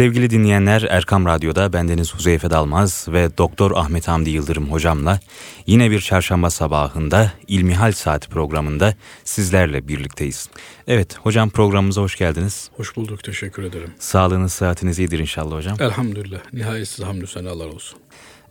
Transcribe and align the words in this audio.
Sevgili 0.00 0.30
dinleyenler 0.30 0.82
Erkam 0.82 1.26
Radyo'da 1.26 1.72
bendeniz 1.72 2.14
Huzeyfe 2.14 2.50
Dalmaz 2.50 3.06
ve 3.08 3.38
Doktor 3.38 3.70
Ahmet 3.70 4.08
Hamdi 4.08 4.30
Yıldırım 4.30 4.72
hocamla 4.72 5.20
yine 5.66 5.90
bir 5.90 6.00
çarşamba 6.00 6.50
sabahında 6.50 7.32
İlmihal 7.48 7.92
Saati 7.92 8.28
programında 8.28 8.94
sizlerle 9.24 9.88
birlikteyiz. 9.88 10.48
Evet 10.86 11.18
hocam 11.18 11.50
programımıza 11.50 12.02
hoş 12.02 12.16
geldiniz. 12.16 12.70
Hoş 12.76 12.96
bulduk 12.96 13.24
teşekkür 13.24 13.62
ederim. 13.62 13.90
Sağlığınız 13.98 14.52
sıhhatiniz 14.52 14.98
iyidir 14.98 15.18
inşallah 15.18 15.56
hocam. 15.56 15.76
Elhamdülillah 15.80 16.40
nihayetsiz 16.52 17.04
hamdü 17.04 17.26
senalar 17.26 17.66
olsun. 17.66 17.98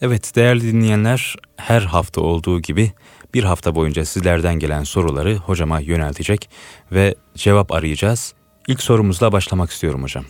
Evet 0.01 0.35
değerli 0.35 0.73
dinleyenler 0.73 1.35
her 1.55 1.81
hafta 1.81 2.21
olduğu 2.21 2.61
gibi 2.61 2.91
bir 3.33 3.43
hafta 3.43 3.75
boyunca 3.75 4.05
sizlerden 4.05 4.59
gelen 4.59 4.83
soruları 4.83 5.35
hocama 5.35 5.79
yöneltecek 5.79 6.49
ve 6.91 7.15
cevap 7.35 7.71
arayacağız. 7.71 8.33
İlk 8.67 8.83
sorumuzla 8.83 9.31
başlamak 9.31 9.71
istiyorum 9.71 10.03
hocam. 10.03 10.25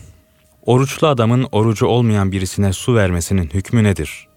Oruçlu 0.70 1.08
adamın 1.08 1.48
orucu 1.52 1.86
olmayan 1.86 2.32
birisine 2.32 2.74
su 2.74 2.96
vermesinin 2.96 3.50
hükmü 3.54 3.84
nedir? 3.84 4.28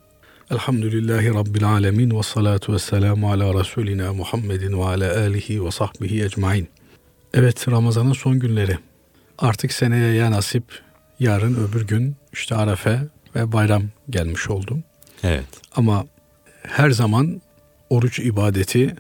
Elhamdülillahi 0.51 1.35
Rabbil 1.35 1.65
alemin 1.65 2.19
ve 2.19 2.23
salatu 2.23 2.73
ve 2.73 2.79
selamu 2.79 3.33
ala 3.33 3.61
Resulina 3.61 4.13
Muhammedin 4.13 4.79
ve 4.79 4.85
ala 4.85 5.21
alihi 5.21 5.65
ve 5.65 5.71
sahbihi 5.71 6.25
ecmain. 6.25 6.69
Evet 7.35 7.69
Ramazan'ın 7.69 8.13
son 8.13 8.39
günleri. 8.39 8.79
Artık 9.39 9.73
seneye 9.73 10.15
ya 10.15 10.31
nasip 10.31 10.65
yarın 11.21 11.55
öbür 11.55 11.87
gün 11.87 12.17
işte 12.33 12.55
Arefe 12.55 13.01
ve 13.37 13.53
bayram 13.53 13.83
gelmiş 14.11 14.51
oldum. 14.51 14.85
Evet. 15.23 15.49
Ama 15.77 16.07
her 16.63 16.91
zaman 16.91 17.43
oruç 17.91 18.19
ibadeti 18.19 18.97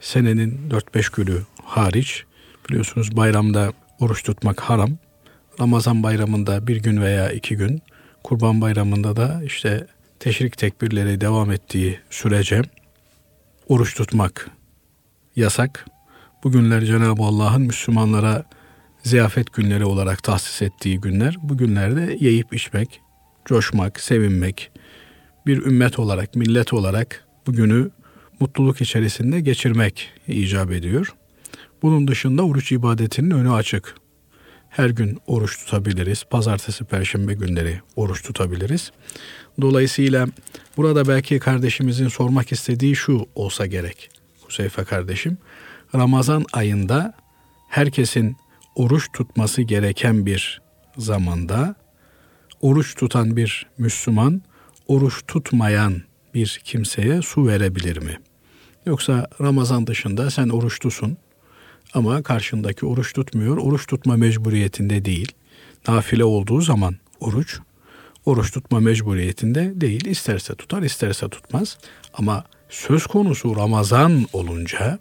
senenin 0.00 0.70
4-5 0.70 1.16
günü 1.16 1.40
hariç 1.64 2.24
biliyorsunuz 2.68 3.16
bayramda 3.16 3.72
oruç 4.00 4.22
tutmak 4.22 4.60
haram. 4.60 4.90
Ramazan 5.60 6.02
bayramında 6.02 6.66
bir 6.66 6.76
gün 6.76 7.00
veya 7.00 7.30
iki 7.30 7.56
gün, 7.56 7.82
Kurban 8.26 8.60
bayramında 8.60 9.16
da 9.16 9.40
işte 9.44 9.86
teşrik 10.20 10.58
tekbirleri 10.58 11.20
devam 11.20 11.50
ettiği 11.50 11.98
sürece 12.10 12.62
oruç 13.68 13.94
tutmak 13.94 14.50
yasak. 15.36 15.86
Bu 16.44 16.52
günler 16.52 16.84
Cenab-ı 16.84 17.22
Allah'ın 17.22 17.62
Müslümanlara 17.62 18.44
ziyafet 19.02 19.52
günleri 19.52 19.84
olarak 19.84 20.22
tahsis 20.22 20.62
ettiği 20.62 21.00
günler. 21.00 21.36
Bu 21.42 21.56
günlerde 21.56 22.16
yiyip 22.20 22.54
içmek, 22.54 23.00
coşmak, 23.44 24.00
sevinmek, 24.00 24.70
bir 25.46 25.66
ümmet 25.66 25.98
olarak, 25.98 26.36
millet 26.36 26.72
olarak 26.72 27.24
bugünü 27.46 27.90
mutluluk 28.40 28.80
içerisinde 28.80 29.40
geçirmek 29.40 30.12
icap 30.28 30.72
ediyor. 30.72 31.14
Bunun 31.82 32.08
dışında 32.08 32.42
oruç 32.42 32.72
ibadetinin 32.72 33.30
önü 33.30 33.52
açık. 33.52 33.94
Her 34.76 34.90
gün 34.90 35.18
oruç 35.26 35.58
tutabiliriz. 35.58 36.24
Pazartesi, 36.24 36.84
perşembe 36.84 37.34
günleri 37.34 37.80
oruç 37.96 38.22
tutabiliriz. 38.22 38.92
Dolayısıyla 39.60 40.26
burada 40.76 41.08
belki 41.08 41.38
kardeşimizin 41.38 42.08
sormak 42.08 42.52
istediği 42.52 42.96
şu 42.96 43.26
olsa 43.34 43.66
gerek. 43.66 44.10
Huseyfe 44.42 44.84
kardeşim, 44.84 45.38
Ramazan 45.94 46.44
ayında 46.52 47.14
herkesin 47.68 48.36
oruç 48.74 49.12
tutması 49.12 49.62
gereken 49.62 50.26
bir 50.26 50.62
zamanda 50.98 51.74
oruç 52.60 52.94
tutan 52.94 53.36
bir 53.36 53.66
Müslüman 53.78 54.42
oruç 54.88 55.22
tutmayan 55.28 56.02
bir 56.34 56.60
kimseye 56.64 57.22
su 57.22 57.46
verebilir 57.46 57.96
mi? 57.96 58.18
Yoksa 58.86 59.28
Ramazan 59.40 59.86
dışında 59.86 60.30
sen 60.30 60.48
oruçlusun 60.48 61.18
ama 61.94 62.22
karşındaki 62.22 62.86
oruç 62.86 63.12
tutmuyor. 63.12 63.56
Oruç 63.56 63.86
tutma 63.86 64.16
mecburiyetinde 64.16 65.04
değil. 65.04 65.32
Nafile 65.88 66.24
olduğu 66.24 66.60
zaman 66.60 66.96
oruç, 67.20 67.58
oruç 68.24 68.52
tutma 68.52 68.80
mecburiyetinde 68.80 69.80
değil. 69.80 70.04
İsterse 70.04 70.54
tutar, 70.54 70.82
isterse 70.82 71.28
tutmaz. 71.28 71.78
Ama 72.14 72.44
söz 72.68 73.06
konusu 73.06 73.56
Ramazan 73.56 74.26
olunca 74.32 74.98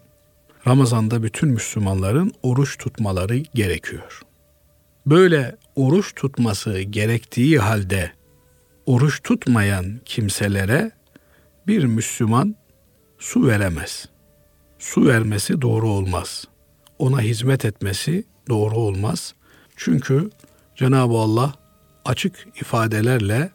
Ramazan'da 0.68 1.24
bütün 1.24 1.50
Müslümanların 1.50 2.32
oruç 2.44 2.78
tutmaları 2.78 3.38
gerekiyor. 3.38 4.22
Böyle 5.06 5.58
oruç 5.76 6.16
tutması 6.16 6.82
gerektiği 6.82 7.60
halde 7.60 8.12
oruç 8.86 9.24
tutmayan 9.24 10.00
kimselere 10.06 10.92
bir 11.68 11.84
Müslüman 11.84 12.56
su 13.20 13.48
veremez. 13.48 14.10
Su 14.80 15.06
vermesi 15.08 15.62
doğru 15.62 15.90
olmaz 15.90 16.48
Ona 16.99 17.21
hizmet 17.21 17.65
etmesi 17.65 18.25
doğru 18.49 18.77
olmaz. 18.77 19.35
Çünkü 19.77 20.31
Cenab-ı 20.77 21.15
Allah 21.15 21.55
açık 22.05 22.49
ifadelerle 22.61 23.51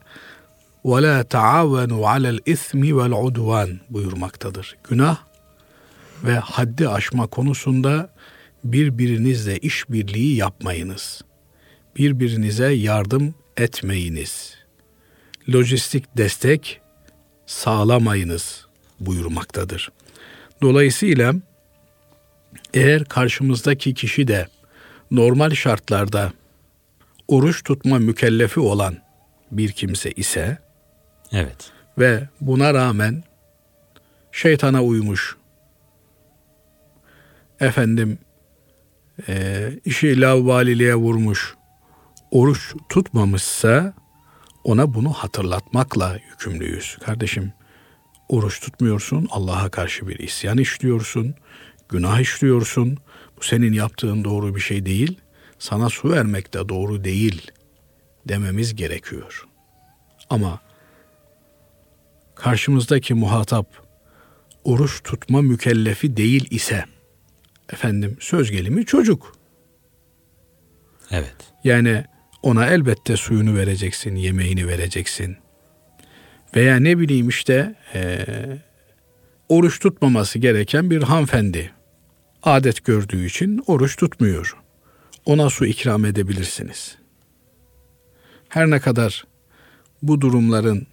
وَلَا 0.84 1.24
تَعَاوَنُوا 1.24 2.02
عَلَى 2.14 2.38
الْاِثْمِ 2.38 2.82
وَالْعُدْوَانِ 2.92 3.78
buyurmaktadır. 3.90 4.76
Günah 4.88 5.18
ve 6.24 6.38
haddi 6.38 6.88
aşma 6.88 7.26
konusunda 7.26 8.10
birbirinizle 8.64 9.58
işbirliği 9.58 10.36
yapmayınız. 10.36 11.22
Birbirinize 11.96 12.72
yardım 12.72 13.34
etmeyiniz. 13.56 14.54
Lojistik 15.52 16.16
destek 16.16 16.80
sağlamayınız 17.46 18.66
buyurmaktadır. 19.00 19.92
Dolayısıyla 20.62 21.34
eğer 22.73 23.05
karşımızdaki 23.05 23.93
kişi 23.93 24.27
de 24.27 24.47
normal 25.11 25.51
şartlarda 25.51 26.33
oruç 27.27 27.63
tutma 27.63 27.99
mükellefi 27.99 28.59
olan 28.59 28.97
bir 29.51 29.71
kimse 29.71 30.11
ise 30.11 30.57
evet 31.31 31.71
ve 31.97 32.29
buna 32.41 32.73
rağmen 32.73 33.23
şeytana 34.31 34.83
uymuş 34.83 35.37
efendim 37.59 38.17
e, 39.27 39.69
işi 39.85 40.21
lavvaliliğe 40.21 40.95
vurmuş 40.95 41.55
oruç 42.31 42.73
tutmamışsa 42.89 43.93
ona 44.63 44.93
bunu 44.93 45.13
hatırlatmakla 45.13 46.19
yükümlüyüz. 46.31 46.97
Kardeşim 47.05 47.53
oruç 48.29 48.59
tutmuyorsun, 48.59 49.27
Allah'a 49.31 49.69
karşı 49.69 50.07
bir 50.07 50.19
isyan 50.19 50.57
işliyorsun, 50.57 51.35
günah 51.91 52.19
işliyorsun. 52.19 52.97
Bu 53.37 53.43
senin 53.43 53.73
yaptığın 53.73 54.23
doğru 54.23 54.55
bir 54.55 54.61
şey 54.61 54.85
değil. 54.85 55.19
Sana 55.59 55.89
su 55.89 56.11
vermek 56.11 56.53
de 56.53 56.69
doğru 56.69 57.03
değil 57.03 57.51
dememiz 58.27 58.75
gerekiyor. 58.75 59.47
Ama 60.29 60.59
karşımızdaki 62.35 63.13
muhatap 63.13 63.67
oruç 64.63 65.03
tutma 65.03 65.41
mükellefi 65.41 66.17
değil 66.17 66.47
ise 66.49 66.85
efendim 67.73 68.17
söz 68.19 68.51
gelimi 68.51 68.85
çocuk. 68.85 69.35
Evet. 71.11 71.35
Yani 71.63 72.05
ona 72.43 72.67
elbette 72.67 73.17
suyunu 73.17 73.55
vereceksin, 73.55 74.15
yemeğini 74.15 74.67
vereceksin. 74.67 75.37
Veya 76.55 76.75
ne 76.75 76.99
bileyim 76.99 77.29
işte 77.29 77.75
e, 77.93 78.25
oruç 79.49 79.79
tutmaması 79.79 80.39
gereken 80.39 80.89
bir 80.89 81.03
hanımefendi 81.03 81.71
adet 82.43 82.85
gördüğü 82.85 83.25
için 83.25 83.63
oruç 83.67 83.95
tutmuyor. 83.95 84.57
Ona 85.25 85.49
su 85.49 85.65
ikram 85.65 86.05
edebilirsiniz. 86.05 86.97
Her 88.49 88.69
ne 88.69 88.79
kadar 88.79 89.25
bu 90.01 90.21
durumların 90.21 90.87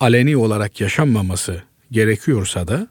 aleni 0.00 0.36
olarak 0.36 0.80
yaşanmaması 0.80 1.62
gerekiyorsa 1.90 2.68
da 2.68 2.88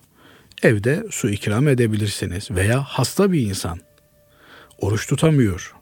evde 0.64 1.04
su 1.10 1.30
ikram 1.30 1.68
edebilirsiniz 1.68 2.52
veya 2.52 2.84
hasta 2.84 3.32
bir 3.32 3.42
insan 3.42 3.80
oruç 4.80 5.08
tutamıyor. 5.08 5.76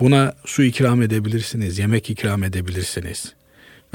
Buna 0.00 0.34
su 0.44 0.62
ikram 0.62 1.02
edebilirsiniz, 1.02 1.78
yemek 1.78 2.10
ikram 2.10 2.44
edebilirsiniz. 2.44 3.34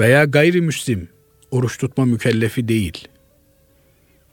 Veya 0.00 0.24
gayrimüslim 0.24 1.08
oruç 1.50 1.78
tutma 1.78 2.04
mükellefi 2.04 2.68
değil. 2.68 3.08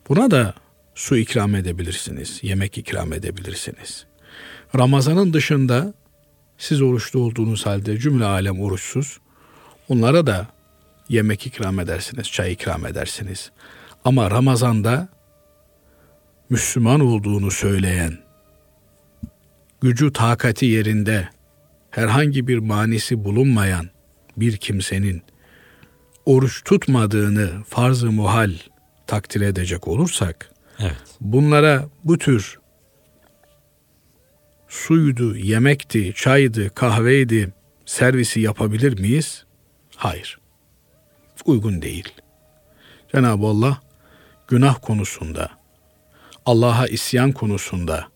Buna 0.09 0.31
da 0.31 0.53
su 0.99 1.17
ikram 1.17 1.55
edebilirsiniz, 1.55 2.39
yemek 2.41 2.77
ikram 2.77 3.13
edebilirsiniz. 3.13 4.05
Ramazanın 4.77 5.33
dışında 5.33 5.93
siz 6.57 6.81
oruçlu 6.81 7.19
olduğunuz 7.19 7.65
halde 7.65 7.97
cümle 7.97 8.25
alem 8.25 8.61
oruçsuz. 8.61 9.19
Onlara 9.89 10.27
da 10.27 10.47
yemek 11.09 11.47
ikram 11.47 11.79
edersiniz, 11.79 12.31
çay 12.31 12.53
ikram 12.53 12.85
edersiniz. 12.85 13.51
Ama 14.05 14.31
Ramazan'da 14.31 15.07
Müslüman 16.49 16.99
olduğunu 16.99 17.51
söyleyen, 17.51 18.17
gücü 19.81 20.13
takati 20.13 20.65
yerinde, 20.65 21.29
herhangi 21.89 22.47
bir 22.47 22.57
manisi 22.57 23.23
bulunmayan 23.23 23.89
bir 24.37 24.57
kimsenin 24.57 25.21
oruç 26.25 26.63
tutmadığını 26.63 27.63
farz-ı 27.67 28.11
muhal 28.11 28.51
takdir 29.07 29.41
edecek 29.41 29.87
olursak, 29.87 30.58
evet. 30.79 30.97
bunlara 31.21 31.85
bu 32.03 32.17
tür 32.17 32.59
suydu, 34.67 35.35
yemekti, 35.35 36.13
çaydı, 36.15 36.69
kahveydi, 36.69 37.53
servisi 37.85 38.39
yapabilir 38.39 38.99
miyiz? 38.99 39.45
Hayır. 39.95 40.39
Uygun 41.45 41.81
değil. 41.81 42.13
Cenab-ı 43.11 43.45
Allah 43.45 43.81
günah 44.47 44.77
konusunda, 44.81 45.49
Allah'a 46.45 46.87
isyan 46.87 47.31
konusunda 47.31 48.07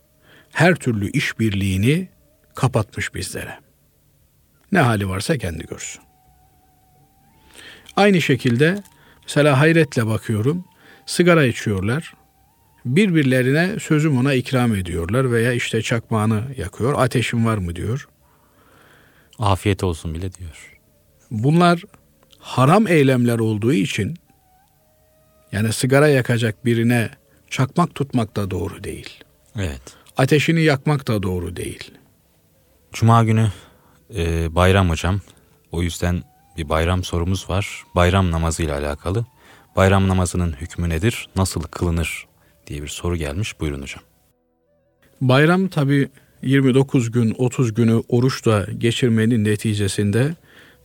her 0.52 0.76
türlü 0.76 1.12
işbirliğini 1.12 2.10
kapatmış 2.56 3.14
bizlere. 3.14 3.60
Ne 4.72 4.80
hali 4.80 5.10
varsa 5.10 5.38
kendi 5.38 5.66
görsün. 5.66 6.02
Aynı 7.96 8.22
şekilde 8.22 8.84
mesela 9.24 9.60
hayretle 9.60 10.08
bakıyorum. 10.08 10.66
Sigara 11.06 11.46
içiyorlar. 11.46 12.14
Birbirlerine 12.86 13.80
sözüm 13.80 14.18
ona 14.18 14.34
ikram 14.34 14.76
ediyorlar 14.76 15.32
veya 15.32 15.54
işte 15.54 15.82
çakmağını 15.82 16.44
yakıyor. 16.58 16.94
Ateşin 16.98 17.46
var 17.46 17.58
mı 17.58 17.76
diyor. 17.76 18.08
Afiyet 19.40 19.84
olsun 19.84 20.14
bile 20.14 20.34
diyor. 20.34 20.80
Bunlar 21.32 21.82
haram 22.40 22.88
eylemler 22.88 23.40
olduğu 23.40 23.74
için 23.74 24.18
yani 25.52 25.74
sigara 25.74 26.08
yakacak 26.08 26.66
birine 26.66 27.10
çakmak 27.50 27.96
tutmak 27.96 28.36
da 28.36 28.52
doğru 28.52 28.84
değil. 28.84 29.24
Evet. 29.56 29.82
Ateşini 30.18 30.62
yakmak 30.62 31.08
da 31.08 31.24
doğru 31.24 31.56
değil. 31.56 31.92
Cuma 32.94 33.24
günü 33.24 33.52
e, 34.16 34.56
bayram 34.56 34.90
hocam. 34.90 35.22
O 35.72 35.82
yüzden 35.82 36.24
bir 36.58 36.70
bayram 36.70 37.04
sorumuz 37.04 37.50
var. 37.50 37.84
Bayram 37.96 38.32
namazı 38.32 38.64
ile 38.64 38.74
alakalı. 38.74 39.26
Bayram 39.76 40.08
namazının 40.08 40.54
hükmü 40.62 40.90
nedir? 40.90 41.30
Nasıl 41.36 41.62
kılınır 41.62 42.28
diye 42.68 42.82
bir 42.82 42.88
soru 42.88 43.16
gelmiş. 43.16 43.60
Buyurun 43.60 43.82
hocam. 43.82 44.04
Bayram 45.22 45.68
tabi 45.68 46.10
29 46.42 47.12
gün 47.12 47.36
30 47.38 47.74
günü 47.74 48.04
oruçla 48.10 48.68
geçirmenin 48.78 49.44
neticesinde 49.44 50.36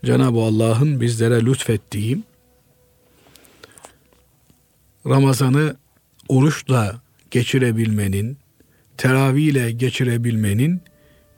Cenab-ı 0.04 0.38
Allah'ın 0.38 1.00
bizlere 1.00 1.44
lütfettiği 1.44 2.22
Ramazan'ı 5.06 5.76
oruçla 6.28 7.00
geçirebilmenin, 7.30 8.38
teravih 8.96 9.46
ile 9.46 9.72
geçirebilmenin 9.72 10.80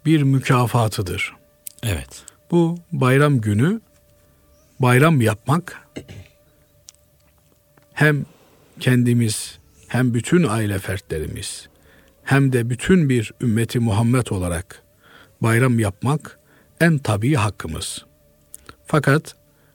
bir 0.07 0.23
mükafatıdır. 0.23 1.35
Evet. 1.83 2.25
Bu 2.51 2.79
bayram 2.93 3.41
günü 3.41 3.81
bayram 4.81 5.21
yapmak 5.21 5.89
hem 7.93 8.27
kendimiz 8.81 9.60
hem 9.91 10.15
bütün 10.15 10.43
aile 10.43 10.79
fertlerimiz 10.79 11.69
hem 12.23 12.53
de 12.53 12.71
bütün 12.71 13.09
bir 13.09 13.33
ümmeti 13.41 13.79
Muhammed 13.79 14.27
olarak 14.27 14.83
bayram 15.41 15.79
yapmak 15.79 16.39
en 16.81 16.99
tabii 16.99 17.35
hakkımız. 17.35 18.05
Fakat 18.87 19.35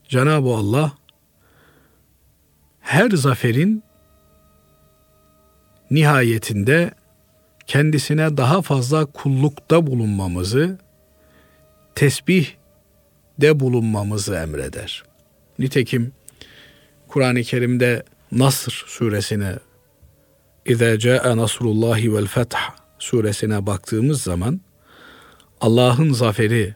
Cenab-ı 0.09 0.49
Allah 0.49 0.91
her 2.79 3.09
zaferin 3.09 3.83
nihayetinde 5.91 6.91
kendisine 7.67 8.37
daha 8.37 8.61
fazla 8.61 9.05
kullukta 9.05 9.87
bulunmamızı, 9.87 10.77
tesbih 11.95 12.47
de 13.41 13.59
bulunmamızı 13.59 14.35
emreder. 14.35 15.03
Nitekim 15.59 16.13
Kur'an-ı 17.07 17.43
Kerim'de 17.43 18.03
Nasr 18.31 18.83
suresine 18.87 19.55
İza 20.65 20.99
caa 20.99 21.37
nasrullahi 21.37 22.13
vel 22.13 22.27
feth 22.27 22.55
suresine 22.99 23.65
baktığımız 23.65 24.21
zaman 24.21 24.61
Allah'ın 25.61 26.13
zaferi 26.13 26.75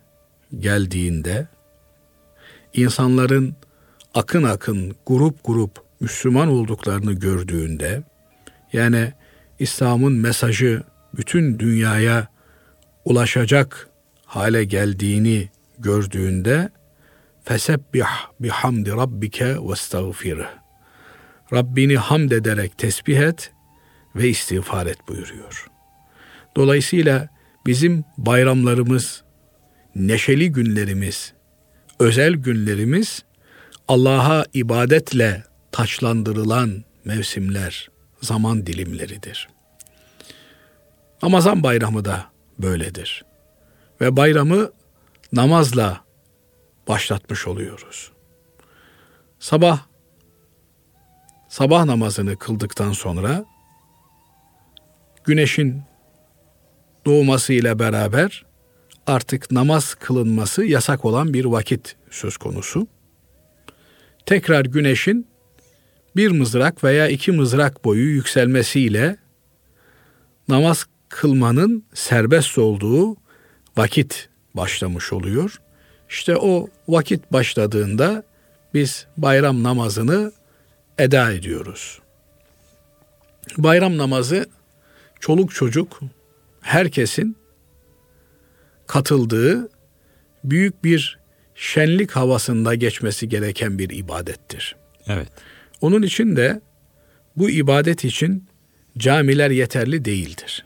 geldiğinde 0.59 1.47
insanların 2.73 3.55
akın 4.13 4.43
akın 4.43 4.95
grup 5.05 5.43
grup 5.43 5.83
Müslüman 5.99 6.47
olduklarını 6.47 7.13
gördüğünde 7.13 8.03
yani 8.73 9.13
İslam'ın 9.59 10.13
mesajı 10.13 10.83
bütün 11.13 11.59
dünyaya 11.59 12.27
ulaşacak 13.05 13.89
hale 14.25 14.63
geldiğini 14.63 15.49
gördüğünde 15.79 16.69
fesebbih 17.43 18.05
bihamdi 18.39 18.91
rabbike 18.91 19.59
ve. 19.59 20.47
Rabbini 21.53 21.97
hamd 21.97 22.31
ederek 22.31 22.77
tesbih 22.77 23.17
et 23.17 23.51
ve 24.19 24.29
istiğfar 24.29 24.85
et 24.85 25.07
buyuruyor. 25.07 25.67
Dolayısıyla 26.55 27.29
bizim 27.65 28.03
bayramlarımız, 28.17 29.23
neşeli 29.95 30.51
günlerimiz, 30.51 31.33
özel 31.99 32.33
günlerimiz 32.33 33.23
Allah'a 33.87 34.45
ibadetle 34.53 35.43
taçlandırılan 35.71 36.83
mevsimler, 37.05 37.89
zaman 38.21 38.65
dilimleridir. 38.65 39.49
Ramazan 41.23 41.63
bayramı 41.63 42.05
da 42.05 42.25
böyledir. 42.59 43.25
Ve 44.01 44.17
bayramı 44.17 44.71
namazla 45.33 46.01
başlatmış 46.87 47.47
oluyoruz. 47.47 48.11
Sabah 49.39 49.79
sabah 51.49 51.85
namazını 51.85 52.37
kıldıktan 52.37 52.91
sonra 52.91 53.45
güneşin 55.29 55.81
doğması 57.05 57.53
ile 57.53 57.79
beraber 57.79 58.45
artık 59.07 59.51
namaz 59.51 59.93
kılınması 59.93 60.65
yasak 60.65 61.05
olan 61.05 61.33
bir 61.33 61.45
vakit 61.45 61.95
söz 62.09 62.37
konusu. 62.37 62.87
Tekrar 64.25 64.65
güneşin 64.65 65.27
bir 66.15 66.31
mızrak 66.31 66.83
veya 66.83 67.07
iki 67.07 67.31
mızrak 67.31 67.85
boyu 67.85 68.09
yükselmesiyle 68.09 69.17
namaz 70.47 70.85
kılmanın 71.09 71.83
serbest 71.93 72.57
olduğu 72.57 73.15
vakit 73.77 74.29
başlamış 74.53 75.13
oluyor. 75.13 75.61
İşte 76.09 76.37
o 76.37 76.69
vakit 76.87 77.33
başladığında 77.33 78.23
biz 78.73 79.07
bayram 79.17 79.63
namazını 79.63 80.31
eda 80.97 81.31
ediyoruz. 81.31 81.99
Bayram 83.57 83.97
namazı 83.97 84.49
çoluk 85.19 85.55
çocuk 85.55 85.99
herkesin 86.61 87.37
katıldığı 88.87 89.69
büyük 90.43 90.83
bir 90.83 91.19
şenlik 91.55 92.11
havasında 92.11 92.75
geçmesi 92.75 93.29
gereken 93.29 93.79
bir 93.79 93.89
ibadettir. 93.89 94.75
Evet. 95.07 95.27
Onun 95.81 96.01
için 96.01 96.35
de 96.35 96.61
bu 97.35 97.49
ibadet 97.49 98.05
için 98.05 98.47
camiler 98.97 99.51
yeterli 99.51 100.05
değildir. 100.05 100.65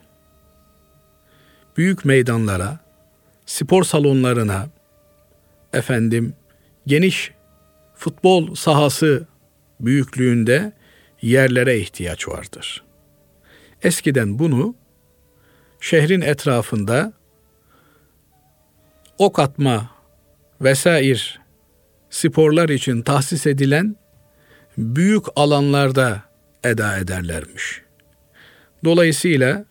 Büyük 1.77 2.05
meydanlara, 2.05 2.79
spor 3.45 3.83
salonlarına, 3.83 4.69
efendim 5.73 6.33
geniş 6.87 7.31
futbol 7.95 8.55
sahası 8.55 9.27
büyüklüğünde 9.79 10.73
yerlere 11.21 11.79
ihtiyaç 11.79 12.27
vardır. 12.27 12.83
Eskiden 13.83 14.39
bunu 14.39 14.75
şehrin 15.79 16.21
etrafında 16.21 17.13
ok 19.17 19.39
atma 19.39 19.89
vesair 20.61 21.39
sporlar 22.09 22.69
için 22.69 23.01
tahsis 23.01 23.47
edilen 23.47 23.95
büyük 24.77 25.23
alanlarda 25.35 26.21
eda 26.63 26.97
ederlermiş. 26.97 27.81
Dolayısıyla 28.83 29.65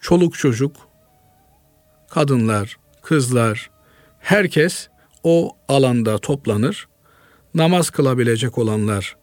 çoluk 0.00 0.38
çocuk, 0.38 0.76
kadınlar, 2.10 2.76
kızlar, 3.02 3.70
herkes 4.18 4.88
o 5.22 5.56
alanda 5.68 6.18
toplanır. 6.18 6.88
Namaz 7.54 7.90
kılabilecek 7.90 8.58
olanlar 8.58 9.16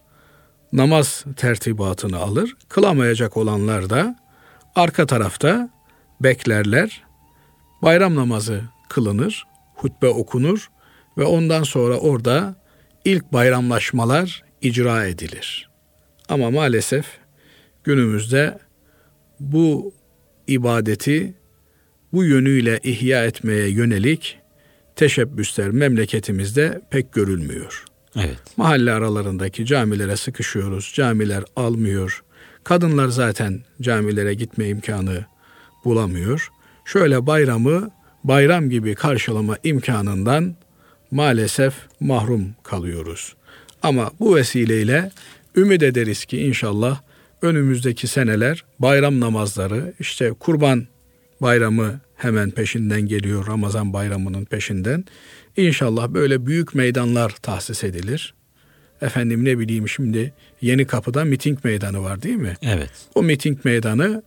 namaz 0.73 1.25
tertibatını 1.35 2.17
alır. 2.17 2.55
Kılamayacak 2.69 3.38
olanlar 3.38 3.89
da 3.89 4.23
arka 4.75 5.06
tarafta 5.06 5.70
beklerler. 6.22 7.03
Bayram 7.82 8.15
namazı 8.15 8.62
kılınır, 8.89 9.44
hutbe 9.75 10.08
okunur 10.08 10.70
ve 11.18 11.24
ondan 11.24 11.63
sonra 11.63 11.98
orada 11.98 12.56
ilk 13.06 13.34
bayramlaşmalar 13.34 14.44
icra 14.62 15.06
edilir. 15.06 15.70
Ama 16.30 16.51
maalesef 16.51 17.06
günümüzde 17.84 18.60
bu 19.39 19.94
ibadeti 20.48 21.34
bu 22.13 22.24
yönüyle 22.24 22.80
ihya 22.84 23.25
etmeye 23.25 23.70
yönelik 23.70 24.39
teşebbüsler 24.96 25.70
memleketimizde 25.70 26.82
pek 26.89 27.13
görülmüyor. 27.13 27.86
Evet. 28.15 28.58
Mahalle 28.58 28.92
aralarındaki 28.92 29.65
camilere 29.65 30.18
sıkışıyoruz. 30.18 30.92
Camiler 30.96 31.44
almıyor. 31.56 32.23
Kadınlar 32.63 33.08
zaten 33.08 33.62
camilere 33.82 34.34
gitme 34.34 34.67
imkanı 34.67 35.25
bulamıyor. 35.86 36.50
Şöyle 36.86 37.27
bayramı 37.27 37.91
bayram 38.24 38.70
gibi 38.70 38.96
karşılama 38.96 39.58
imkanından 39.63 40.55
maalesef 41.12 41.74
mahrum 42.00 42.55
kalıyoruz. 42.63 43.36
Ama 43.84 44.12
bu 44.20 44.36
vesileyle 44.36 45.12
ümit 45.55 45.84
ederiz 45.84 46.25
ki 46.25 46.38
inşallah 46.38 47.01
önümüzdeki 47.41 48.08
seneler 48.08 48.63
bayram 48.79 49.20
namazları 49.20 49.93
işte 50.00 50.32
kurban 50.39 50.88
bayramı 51.41 52.00
hemen 52.15 52.51
peşinden 52.51 53.01
geliyor 53.01 53.48
Ramazan 53.48 53.93
bayramının 53.93 54.46
peşinden. 54.46 55.05
İnşallah 55.58 56.10
böyle 56.10 56.46
büyük 56.46 56.75
meydanlar 56.75 57.29
tahsis 57.29 57.84
edilir. 57.84 58.34
Efendim 59.03 59.45
ne 59.45 59.60
bileyim 59.60 59.89
şimdi 59.89 60.33
Yeni 60.62 60.88
Kapı'da 60.88 61.25
miting 61.25 61.60
meydanı 61.63 62.03
var 62.03 62.22
değil 62.22 62.36
mi? 62.36 62.53
Evet. 62.62 62.91
O 63.15 63.24
miting 63.24 63.65
meydanı 63.65 64.24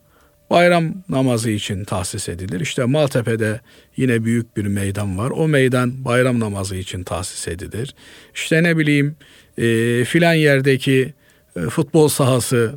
bayram 0.49 0.93
namazı 1.09 1.49
için 1.49 1.83
tahsis 1.83 2.29
edilir. 2.29 2.59
İşte 2.59 2.85
Maltepe'de 2.85 3.61
yine 3.97 4.23
büyük 4.23 4.57
bir 4.57 4.65
meydan 4.65 5.17
var. 5.17 5.29
O 5.29 5.47
meydan 5.47 6.05
bayram 6.05 6.39
namazı 6.39 6.75
için 6.75 7.03
tahsis 7.03 7.47
edilir. 7.47 7.95
İşte 8.35 8.63
ne 8.63 8.77
bileyim 8.77 9.15
e, 9.57 10.03
filan 10.05 10.33
yerdeki 10.33 11.13
e, 11.55 11.61
futbol 11.61 12.07
sahası 12.07 12.73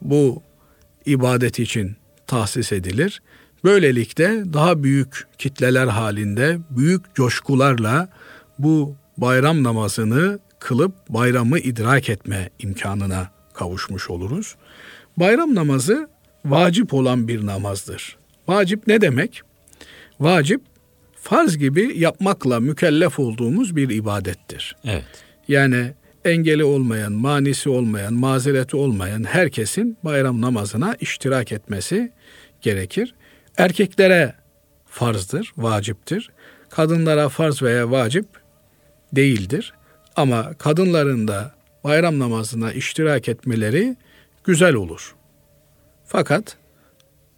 bu 0.00 0.42
ibadet 1.06 1.58
için 1.58 1.96
tahsis 2.26 2.72
edilir. 2.72 3.22
Böylelikle 3.64 4.52
daha 4.52 4.82
büyük 4.82 5.26
kitleler 5.38 5.86
halinde 5.86 6.58
büyük 6.70 7.14
coşkularla 7.14 8.08
bu 8.58 8.96
bayram 9.16 9.62
namazını 9.62 10.38
kılıp 10.62 10.94
bayramı 11.08 11.58
idrak 11.58 12.08
etme 12.08 12.50
imkanına 12.58 13.30
kavuşmuş 13.54 14.10
oluruz. 14.10 14.54
Bayram 15.16 15.54
namazı 15.54 16.08
vacip 16.44 16.94
olan 16.94 17.28
bir 17.28 17.46
namazdır. 17.46 18.16
Vacip 18.48 18.86
ne 18.86 19.00
demek? 19.00 19.42
Vacip 20.20 20.60
farz 21.14 21.58
gibi 21.58 21.98
yapmakla 21.98 22.60
mükellef 22.60 23.18
olduğumuz 23.18 23.76
bir 23.76 23.90
ibadettir. 23.90 24.76
Evet. 24.84 25.04
Yani 25.48 25.92
engeli 26.24 26.64
olmayan, 26.64 27.12
manisi 27.12 27.70
olmayan, 27.70 28.14
mazereti 28.14 28.76
olmayan 28.76 29.24
herkesin 29.24 29.96
bayram 30.04 30.40
namazına 30.40 30.96
iştirak 31.00 31.52
etmesi 31.52 32.12
gerekir. 32.60 33.14
Erkeklere 33.56 34.34
farzdır, 34.86 35.52
vaciptir. 35.56 36.30
Kadınlara 36.70 37.28
farz 37.28 37.62
veya 37.62 37.90
vacip 37.90 38.26
değildir. 39.12 39.72
Ama 40.16 40.54
kadınların 40.54 41.28
da 41.28 41.54
bayram 41.84 42.18
namazına 42.18 42.72
iştirak 42.72 43.28
etmeleri 43.28 43.96
güzel 44.44 44.74
olur. 44.74 45.14
Fakat 46.04 46.56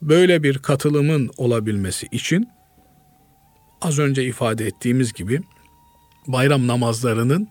böyle 0.02 0.42
bir 0.42 0.58
katılımın 0.58 1.30
olabilmesi 1.36 2.06
için 2.06 2.48
az 3.82 3.98
önce 3.98 4.24
ifade 4.24 4.66
ettiğimiz 4.66 5.12
gibi 5.12 5.40
bayram 6.26 6.66
namazlarının 6.66 7.48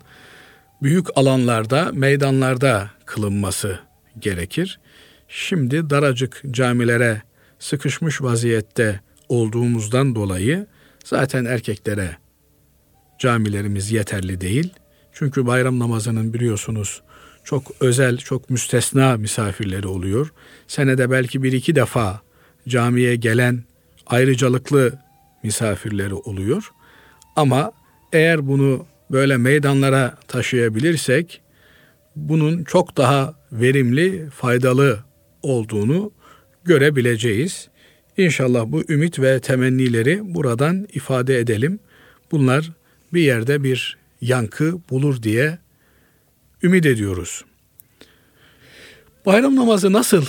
büyük 0.82 1.08
alanlarda, 1.18 1.92
meydanlarda 1.94 2.90
kılınması 3.06 3.80
gerekir. 4.20 4.80
Şimdi 5.28 5.90
daracık 5.90 6.42
camilere 6.52 7.22
sıkışmış 7.60 8.22
vaziyette 8.22 9.00
olduğumuzdan 9.30 10.16
dolayı 10.16 10.68
zaten 11.06 11.46
erkeklere 11.46 12.18
camilerimiz 13.20 13.92
yeterli 13.92 14.42
değil. 14.42 14.74
Çünkü 15.14 15.48
bayram 15.48 15.80
namazının 15.80 16.34
biliyorsunuz 16.34 17.02
çok 17.44 17.72
özel, 17.80 18.18
çok 18.18 18.50
müstesna 18.50 19.18
misafirleri 19.18 19.88
oluyor. 19.88 20.34
Senede 20.68 21.12
belki 21.12 21.44
bir 21.44 21.52
iki 21.52 21.76
defa 21.76 22.22
camiye 22.68 23.16
gelen 23.16 23.64
ayrıcalıklı 24.08 25.00
misafirleri 25.44 26.14
oluyor. 26.14 26.72
Ama 27.36 27.72
eğer 28.14 28.48
bunu 28.48 28.86
böyle 29.12 29.38
meydanlara 29.38 30.18
taşıyabilirsek 30.28 31.42
bunun 32.16 32.64
çok 32.64 32.98
daha 32.98 33.36
verimli, 33.52 34.30
faydalı 34.30 35.00
olduğunu 35.42 36.12
görebileceğiz. 36.64 37.70
İnşallah 38.18 38.66
bu 38.68 38.84
ümit 38.90 39.20
ve 39.20 39.40
temennileri 39.40 40.22
buradan 40.24 40.88
ifade 40.94 41.40
edelim. 41.40 41.80
Bunlar 42.32 42.72
bir 43.14 43.22
yerde 43.22 43.64
bir 43.64 44.03
yankı 44.24 44.74
bulur 44.90 45.24
diye 45.24 45.58
ümit 46.64 46.86
ediyoruz. 46.86 47.46
Bayram 49.26 49.56
namazı 49.56 49.94
nasıl 49.94 50.26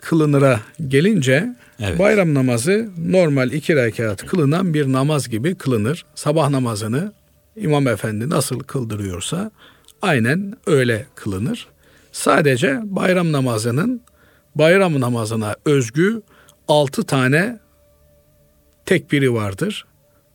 kılınıra 0.00 0.60
gelince 0.88 1.56
evet. 1.80 1.98
bayram 1.98 2.34
namazı 2.34 2.90
normal 2.98 3.52
iki 3.52 3.76
rekat 3.76 4.26
kılınan 4.26 4.74
bir 4.74 4.92
namaz 4.92 5.28
gibi 5.28 5.54
kılınır. 5.54 6.06
Sabah 6.14 6.50
namazını 6.50 7.12
İmam 7.56 7.86
Efendi 7.86 8.30
nasıl 8.30 8.60
kıldırıyorsa 8.60 9.50
aynen 10.02 10.54
öyle 10.66 11.06
kılınır. 11.14 11.68
Sadece 12.12 12.80
bayram 12.84 13.32
namazının 13.32 14.00
bayram 14.54 15.00
namazına 15.00 15.56
özgü 15.64 16.22
altı 16.68 17.02
tane 17.02 17.58
tekbiri 18.86 19.34
vardır. 19.34 19.86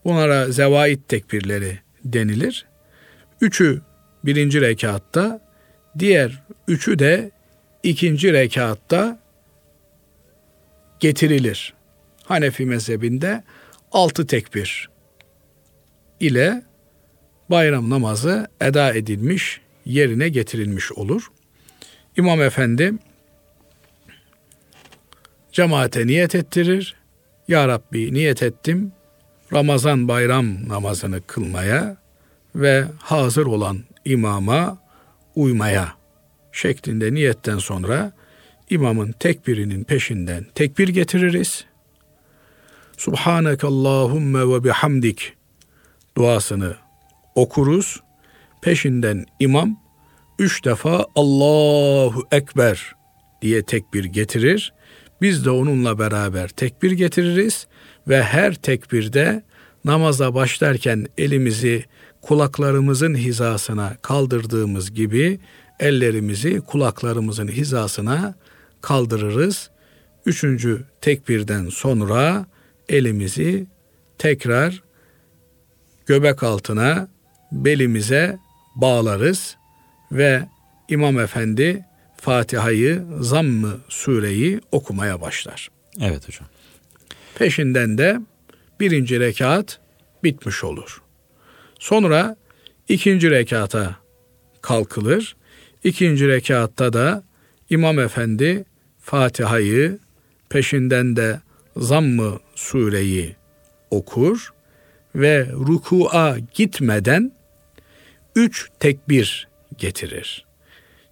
Bunlara 0.06 0.52
zevait 0.52 1.08
tekbirleri 1.08 1.80
denilir. 2.06 2.66
Üçü 3.44 3.82
birinci 4.26 4.62
rekatta, 4.62 5.42
diğer 6.00 6.44
üçü 6.68 7.00
de 7.00 7.32
ikinci 7.84 8.34
rekatta 8.34 9.20
getirilir. 11.00 11.74
Hanefi 12.24 12.66
mezhebinde 12.66 13.44
altı 13.92 14.28
tekbir 14.28 14.90
ile 16.20 16.64
bayram 17.50 17.90
namazı 17.90 18.48
eda 18.62 18.94
edilmiş, 18.94 19.62
yerine 19.86 20.30
getirilmiş 20.30 20.92
olur. 20.92 21.32
İmam 22.18 22.42
Efendi 22.42 22.94
cemaate 25.52 26.08
niyet 26.08 26.36
ettirir. 26.36 26.96
Ya 27.48 27.68
Rabbi 27.68 28.14
niyet 28.14 28.44
ettim 28.44 28.92
Ramazan 29.54 30.08
bayram 30.08 30.70
namazını 30.70 31.22
kılmaya 31.22 32.03
ve 32.56 32.86
hazır 33.00 33.46
olan 33.46 33.80
imama 34.06 34.78
uymaya 35.36 35.94
şeklinde 36.52 37.14
niyetten 37.14 37.58
sonra 37.58 38.12
imamın 38.70 39.12
tekbirinin 39.12 39.84
peşinden 39.84 40.46
tekbir 40.56 40.88
getiririz. 40.88 41.66
Subhaneke 42.98 43.68
Allahümme 43.68 44.40
ve 44.40 44.64
bihamdik 44.64 45.34
duasını 46.18 46.76
okuruz. 47.36 48.00
Peşinden 48.62 49.26
imam 49.40 49.80
üç 50.40 50.66
defa 50.66 51.06
Allahu 51.16 52.28
Ekber 52.32 52.96
diye 53.42 53.64
tekbir 53.64 54.04
getirir. 54.04 54.74
Biz 55.22 55.46
de 55.46 55.50
onunla 55.50 56.00
beraber 56.00 56.48
tekbir 56.48 56.92
getiririz 56.92 57.68
ve 58.08 58.24
her 58.24 58.56
tekbirde 58.56 59.44
namaza 59.86 60.34
başlarken 60.34 61.06
elimizi 61.18 61.86
kulaklarımızın 62.24 63.16
hizasına 63.16 63.98
kaldırdığımız 64.02 64.94
gibi 64.94 65.40
ellerimizi 65.80 66.62
kulaklarımızın 66.62 67.48
hizasına 67.48 68.36
kaldırırız. 68.82 69.70
Üçüncü 70.26 70.84
tekbirden 71.02 71.70
sonra 71.70 72.46
elimizi 72.90 73.68
tekrar 74.18 74.84
göbek 76.06 76.44
altına 76.44 77.08
belimize 77.52 78.40
bağlarız 78.76 79.58
ve 80.12 80.48
İmam 80.90 81.20
Efendi 81.20 81.86
Fatiha'yı, 82.18 83.04
Zamm-ı 83.20 83.78
sureyi 83.90 84.62
okumaya 84.72 85.22
başlar. 85.22 85.70
Evet 86.02 86.28
hocam. 86.28 86.48
Peşinden 87.36 87.98
de 87.98 88.20
birinci 88.80 89.20
rekat 89.20 89.80
bitmiş 90.24 90.64
olur. 90.64 91.03
Sonra 91.84 92.36
ikinci 92.90 93.32
rekata 93.32 93.96
kalkılır. 94.62 95.36
İkinci 95.84 96.28
rekatta 96.28 96.94
da 96.94 97.24
İmam 97.70 98.00
Efendi 98.00 98.66
Fatiha'yı 99.00 100.00
peşinden 100.50 101.16
de 101.16 101.40
Zamm-ı 101.78 102.40
sureyi 102.56 103.36
okur 103.92 104.54
ve 105.16 105.48
ruku'a 105.52 106.38
gitmeden 106.54 107.32
üç 108.36 108.70
tekbir 108.80 109.48
getirir. 109.78 110.46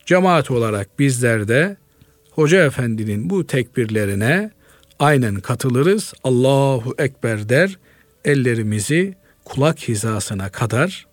Cemaat 0.06 0.52
olarak 0.52 1.00
bizler 1.00 1.48
de 1.48 1.78
Hoca 2.32 2.66
Efendi'nin 2.66 3.30
bu 3.30 3.48
tekbirlerine 3.48 4.52
aynen 5.00 5.36
katılırız. 5.36 6.14
Allahu 6.24 6.96
Ekber 6.98 7.50
der, 7.50 7.78
ellerimizi 8.26 9.21
kulak 9.52 9.80
hizasına 9.80 10.50
kadar 10.50 11.08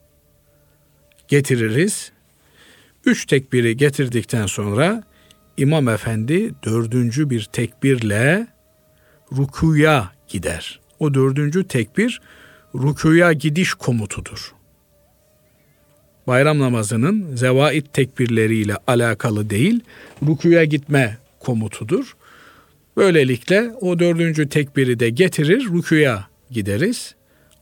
getiririz. 1.28 2.12
Üç 3.04 3.26
tekbiri 3.26 3.76
getirdikten 3.76 4.46
sonra 4.46 5.02
İmam 5.56 5.88
Efendi 5.88 6.54
dördüncü 6.64 7.30
bir 7.30 7.44
tekbirle 7.44 8.46
rukuya 9.32 10.12
gider. 10.28 10.80
O 10.98 11.14
dördüncü 11.14 11.68
tekbir 11.68 12.20
rükuya 12.74 13.32
gidiş 13.32 13.74
komutudur. 13.74 14.54
Bayram 16.26 16.58
namazının 16.58 17.36
zevait 17.36 17.92
tekbirleriyle 17.92 18.76
alakalı 18.86 19.50
değil, 19.50 19.80
rükuya 20.26 20.64
gitme 20.64 21.18
komutudur. 21.40 22.16
Böylelikle 22.96 23.70
o 23.80 23.98
dördüncü 23.98 24.48
tekbiri 24.48 25.00
de 25.00 25.10
getirir, 25.10 25.64
rükuya 25.64 26.28
gideriz. 26.50 27.17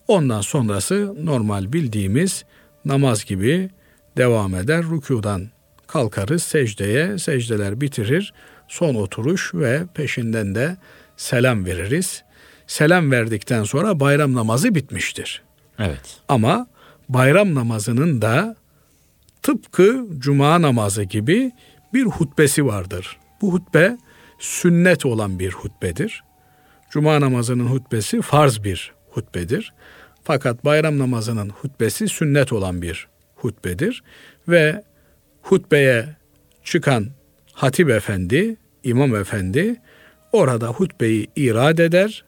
Ondan 0.09 0.41
sonrası 0.41 1.15
normal 1.25 1.73
bildiğimiz 1.73 2.45
namaz 2.85 3.25
gibi 3.25 3.71
devam 4.17 4.55
eder. 4.55 4.83
Rükudan 4.83 5.49
kalkarız 5.87 6.43
secdeye, 6.43 7.19
secdeler 7.19 7.81
bitirir. 7.81 8.35
Son 8.69 8.95
oturuş 8.95 9.55
ve 9.55 9.83
peşinden 9.95 10.55
de 10.55 10.77
selam 11.17 11.65
veririz. 11.65 12.25
Selam 12.67 13.11
verdikten 13.11 13.65
sonra 13.65 14.01
bayram 14.01 14.35
namazı 14.35 14.75
bitmiştir. 14.75 15.43
Evet. 15.79 16.21
Ama 16.29 16.67
bayram 17.09 17.55
namazının 17.55 18.23
da 18.23 18.57
tıpkı 19.43 20.07
cuma 20.19 20.63
namazı 20.63 21.03
gibi 21.03 21.53
bir 21.95 22.05
hutbesi 22.05 22.67
vardır. 22.67 23.19
Bu 23.41 23.53
hutbe 23.53 23.99
sünnet 24.39 25.07
olan 25.07 25.39
bir 25.39 25.53
hutbedir. 25.53 26.25
Cuma 26.91 27.21
namazının 27.21 27.67
hutbesi 27.67 28.23
farz 28.23 28.65
bir 28.65 28.93
hutbedir. 29.11 29.73
Fakat 30.27 30.65
bayram 30.65 30.99
namazının 30.99 31.49
hutbesi 31.49 32.09
sünnet 32.09 32.53
olan 32.53 32.83
bir 32.83 33.09
hutbedir 33.37 34.03
ve 34.49 34.83
hutbeye 35.43 36.17
çıkan 36.65 37.07
hatip 37.53 37.91
efendi, 37.91 38.57
imam 38.85 39.15
efendi 39.17 39.81
orada 40.33 40.69
hutbeyi 40.69 41.29
irad 41.37 41.79
eder. 41.79 42.25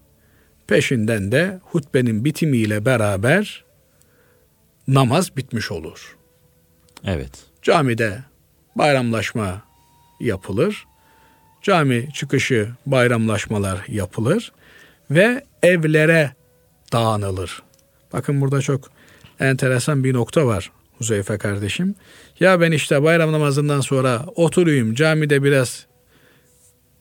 Peşinden 0.66 1.32
de 1.32 1.60
hutbenin 1.62 2.24
bitimiyle 2.24 2.84
beraber 2.84 3.64
namaz 4.88 5.36
bitmiş 5.36 5.70
olur. 5.70 6.16
Evet. 7.04 7.30
Camide 7.62 8.18
bayramlaşma 8.76 9.62
yapılır. 10.20 10.84
Cami 11.62 12.08
çıkışı 12.14 12.68
bayramlaşmalar 12.86 13.84
yapılır 13.88 14.52
ve 15.10 15.44
evlere 15.62 16.32
dağınılır. 16.92 17.67
Bakın 18.12 18.40
burada 18.40 18.60
çok 18.60 18.90
enteresan 19.40 20.04
bir 20.04 20.14
nokta 20.14 20.46
var 20.46 20.70
Huzeyfe 20.98 21.38
kardeşim. 21.38 21.94
Ya 22.40 22.60
ben 22.60 22.72
işte 22.72 23.02
bayram 23.02 23.32
namazından 23.32 23.80
sonra 23.80 24.24
oturayım 24.34 24.94
camide 24.94 25.42
biraz 25.42 25.86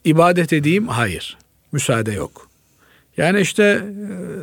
ibadet 0.04 0.54
edeyim. 0.54 0.88
Hayır. 0.88 1.38
Müsaade 1.72 2.12
yok. 2.12 2.50
Yani 3.18 3.42
işte 3.42 3.64
e, 3.64 3.84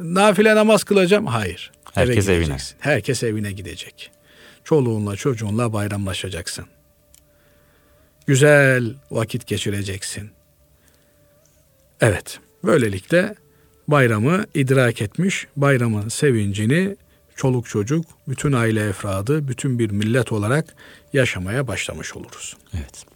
nafile 0.03 0.55
namaz 0.55 0.85
kılacağım. 0.85 1.27
Hayır. 1.27 1.73
Herkes 1.95 2.29
Eve 2.29 2.37
evine. 2.37 2.57
Herkes 2.79 3.23
evine 3.23 3.53
gidecek. 3.53 4.11
Çoluğunla 4.65 5.17
çocuğunla 5.17 5.73
bayramlaşacaksın. 5.73 6.67
Güzel 8.27 8.95
vakit 9.11 9.47
geçireceksin. 9.47 10.31
Evet. 12.01 12.41
Böylelikle 12.65 13.35
bayramı 13.89 14.45
idrak 14.55 15.03
etmiş, 15.03 15.47
bayramın 15.57 16.09
sevincini 16.09 16.97
çoluk 17.37 17.69
çocuk, 17.69 18.07
bütün 18.29 18.53
aile 18.53 18.89
efradı, 18.89 19.49
bütün 19.49 19.79
bir 19.79 19.91
millet 19.91 20.33
olarak 20.33 20.75
yaşamaya 21.13 21.67
başlamış 21.67 22.17
oluruz. 22.17 22.57
Evet. 22.75 23.07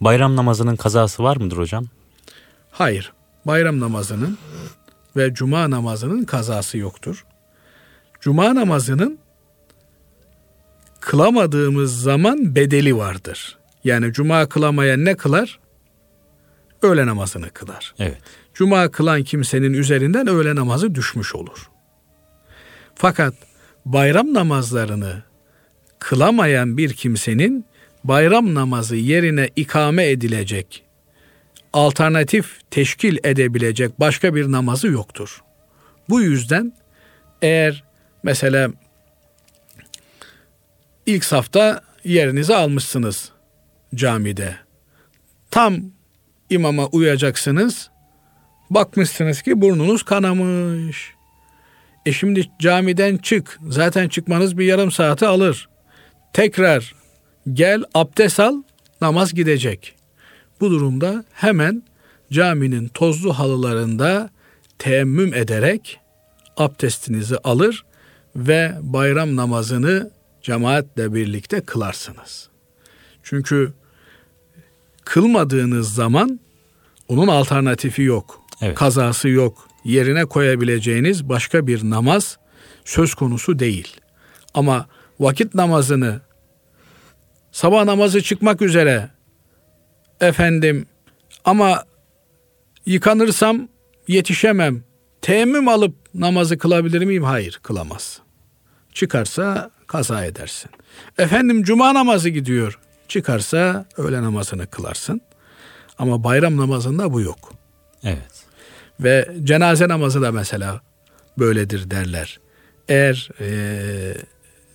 Bayram 0.00 0.36
namazının 0.36 0.76
kazası 0.76 1.22
var 1.22 1.36
mıdır 1.36 1.56
hocam? 1.56 1.84
Hayır, 2.70 3.12
bayram 3.46 3.80
namazının 3.80 4.38
ve 5.16 5.34
cuma 5.34 5.70
namazının 5.70 6.24
kazası 6.24 6.78
yoktur. 6.78 7.24
Cuma 8.20 8.54
namazının 8.54 9.18
kılamadığımız 11.00 12.02
zaman 12.02 12.54
bedeli 12.54 12.96
vardır. 12.96 13.58
Yani 13.84 14.12
cuma 14.12 14.48
kılamayan 14.48 15.04
ne 15.04 15.16
kılar? 15.16 15.58
Öğle 16.82 17.06
namazını 17.06 17.50
kılar. 17.50 17.94
Evet. 17.98 18.18
Cuma 18.58 18.90
kılan 18.90 19.22
kimsenin 19.22 19.72
üzerinden 19.72 20.26
öğle 20.26 20.54
namazı 20.54 20.94
düşmüş 20.94 21.34
olur. 21.34 21.70
Fakat 22.94 23.34
bayram 23.84 24.34
namazlarını 24.34 25.22
kılamayan 25.98 26.76
bir 26.76 26.92
kimsenin 26.92 27.64
bayram 28.04 28.54
namazı 28.54 28.96
yerine 28.96 29.50
ikame 29.56 30.10
edilecek, 30.10 30.84
alternatif 31.72 32.60
teşkil 32.70 33.18
edebilecek 33.24 34.00
başka 34.00 34.34
bir 34.34 34.52
namazı 34.52 34.88
yoktur. 34.88 35.42
Bu 36.08 36.20
yüzden 36.20 36.72
eğer 37.42 37.84
mesela 38.22 38.70
ilk 41.06 41.24
safta 41.24 41.82
yerinizi 42.04 42.54
almışsınız 42.54 43.32
camide. 43.94 44.56
Tam 45.50 45.76
imama 46.50 46.86
uyacaksınız. 46.86 47.90
Bakmışsınız 48.70 49.42
ki 49.42 49.60
burnunuz 49.60 50.02
kanamış. 50.02 51.14
E 52.06 52.12
şimdi 52.12 52.50
camiden 52.58 53.16
çık. 53.16 53.58
Zaten 53.68 54.08
çıkmanız 54.08 54.58
bir 54.58 54.64
yarım 54.64 54.90
saati 54.92 55.26
alır. 55.26 55.68
Tekrar 56.32 56.94
gel 57.52 57.82
abdest 57.94 58.40
al 58.40 58.62
namaz 59.00 59.34
gidecek. 59.34 59.94
Bu 60.60 60.70
durumda 60.70 61.24
hemen 61.32 61.82
caminin 62.32 62.88
tozlu 62.88 63.38
halılarında 63.38 64.30
teemmüm 64.78 65.34
ederek 65.34 66.00
abdestinizi 66.56 67.38
alır 67.38 67.84
ve 68.36 68.74
bayram 68.80 69.36
namazını 69.36 70.10
cemaatle 70.42 71.14
birlikte 71.14 71.60
kılarsınız. 71.60 72.48
Çünkü 73.22 73.72
kılmadığınız 75.04 75.94
zaman 75.94 76.40
onun 77.08 77.28
alternatifi 77.28 78.02
yok. 78.02 78.47
Evet. 78.62 78.74
Kazası 78.74 79.28
yok. 79.28 79.68
Yerine 79.84 80.24
koyabileceğiniz 80.24 81.28
başka 81.28 81.66
bir 81.66 81.90
namaz 81.90 82.38
söz 82.84 83.14
konusu 83.14 83.58
değil. 83.58 83.96
Ama 84.54 84.86
vakit 85.20 85.54
namazını 85.54 86.20
sabah 87.52 87.84
namazı 87.84 88.22
çıkmak 88.22 88.62
üzere 88.62 89.10
efendim 90.20 90.86
ama 91.44 91.84
yıkanırsam 92.86 93.68
yetişemem. 94.08 94.82
Teyemmüm 95.22 95.68
alıp 95.68 95.94
namazı 96.14 96.58
kılabilir 96.58 97.04
miyim? 97.04 97.24
Hayır, 97.24 97.60
kılamaz. 97.62 98.20
Çıkarsa 98.92 99.70
kaza 99.86 100.24
edersin. 100.24 100.70
Efendim 101.18 101.62
cuma 101.62 101.94
namazı 101.94 102.28
gidiyor. 102.28 102.78
Çıkarsa 103.08 103.86
öğle 103.96 104.22
namazını 104.22 104.66
kılarsın. 104.66 105.20
Ama 105.98 106.24
bayram 106.24 106.56
namazında 106.56 107.12
bu 107.12 107.20
yok. 107.20 107.52
Evet. 108.04 108.47
Ve 109.00 109.28
cenaze 109.44 109.88
namazı 109.88 110.22
da 110.22 110.32
mesela 110.32 110.80
böyledir 111.38 111.90
derler. 111.90 112.40
Eğer 112.88 113.28
eee, 113.40 114.16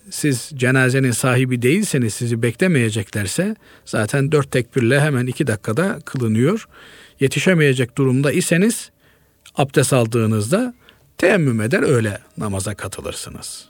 siz 0.09 0.51
cenazenin 0.55 1.12
sahibi 1.12 1.62
değilseniz 1.62 2.13
sizi 2.13 2.41
beklemeyeceklerse 2.41 3.55
zaten 3.86 4.31
dört 4.31 4.51
tekbirle 4.51 5.01
hemen 5.01 5.27
iki 5.27 5.47
dakikada 5.47 5.99
kılınıyor. 6.05 6.67
Yetişemeyecek 7.19 7.97
durumda 7.97 8.31
iseniz 8.31 8.89
abdest 9.55 9.93
aldığınızda 9.93 10.73
teyemmüm 11.17 11.62
eder 11.62 11.83
öyle 11.83 12.19
namaza 12.38 12.75
katılırsınız. 12.75 13.65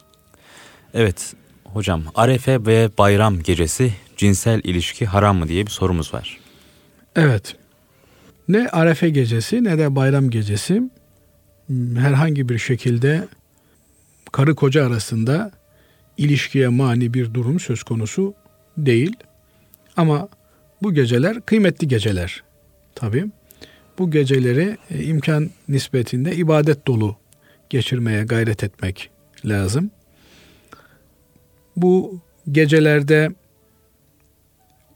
Evet 0.94 1.34
hocam 1.64 2.04
Arefe 2.16 2.66
ve 2.66 2.90
bayram 2.98 3.40
gecesi 3.40 3.94
cinsel 4.18 4.62
ilişki 4.64 5.06
haram 5.06 5.38
mı 5.38 5.48
diye 5.48 5.66
bir 5.66 5.72
sorumuz 5.72 6.14
var. 6.14 6.40
Evet. 7.16 7.56
Ne 8.48 8.70
Arefe 8.70 9.10
gecesi 9.10 9.64
ne 9.64 9.78
de 9.78 9.96
bayram 9.96 10.30
gecesi 10.30 10.82
herhangi 11.96 12.50
bir 12.50 12.58
şekilde 12.58 13.28
karı 14.32 14.56
koca 14.56 14.86
arasında 14.88 15.52
ilişkiye 16.18 16.68
mani 16.68 17.14
bir 17.14 17.34
durum 17.34 17.60
söz 17.60 17.84
konusu 17.84 18.34
değil. 18.78 19.16
Ama 19.98 20.30
bu 20.82 20.94
geceler 20.94 21.42
kıymetli 21.42 21.88
geceler 21.88 22.44
tabii. 22.96 23.26
Bu 24.00 24.12
geceleri 24.12 24.78
e, 24.90 25.04
imkan 25.04 25.50
nispetinde 25.70 26.36
ibadet 26.36 26.88
dolu 26.88 27.18
geçirmeye 27.70 28.24
gayret 28.24 28.64
etmek 28.64 29.10
lazım. 29.46 29.92
Bu 31.76 32.20
gecelerde 32.52 33.30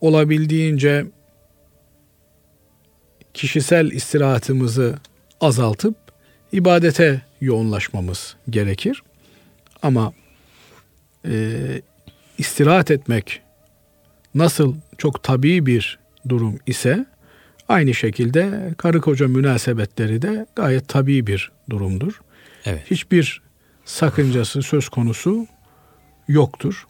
olabildiğince 0.01 1.05
kişisel 3.37 3.91
istirahatımızı 3.91 4.95
azaltıp 5.41 5.95
ibadete 6.51 7.21
yoğunlaşmamız 7.41 8.35
gerekir. 8.49 9.03
Ama 9.83 10.13
e, 11.25 11.55
istirahat 12.37 12.91
etmek 12.91 13.41
nasıl 14.35 14.75
çok 14.97 15.23
tabii 15.23 15.65
bir 15.65 15.99
durum 16.29 16.59
ise 16.67 17.05
aynı 17.69 17.93
şekilde 17.93 18.73
karı 18.77 19.01
koca 19.01 19.27
münasebetleri 19.27 20.21
de 20.21 20.45
gayet 20.55 20.87
tabii 20.87 21.27
bir 21.27 21.51
durumdur. 21.69 22.21
Evet. 22.65 22.91
Hiçbir 22.91 23.41
sakıncası 23.85 24.61
söz 24.61 24.89
konusu 24.89 25.47
yoktur. 26.27 26.87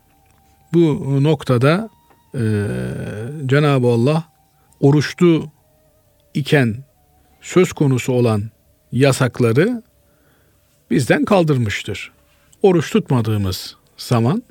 Bu 0.74 1.18
noktada 1.24 1.90
e, 2.36 2.42
Cenab-ı 3.46 3.88
Allah 3.88 4.24
oruçlu 4.80 5.57
iken 6.38 6.76
söz 7.42 7.74
konusu 7.74 8.14
olan 8.14 8.44
yasakları 8.92 9.84
bizden 10.92 11.26
kaldırmıştır. 11.26 12.12
Oruç 12.62 12.92
tutmadığımız 12.92 13.76
zaman 13.98 14.44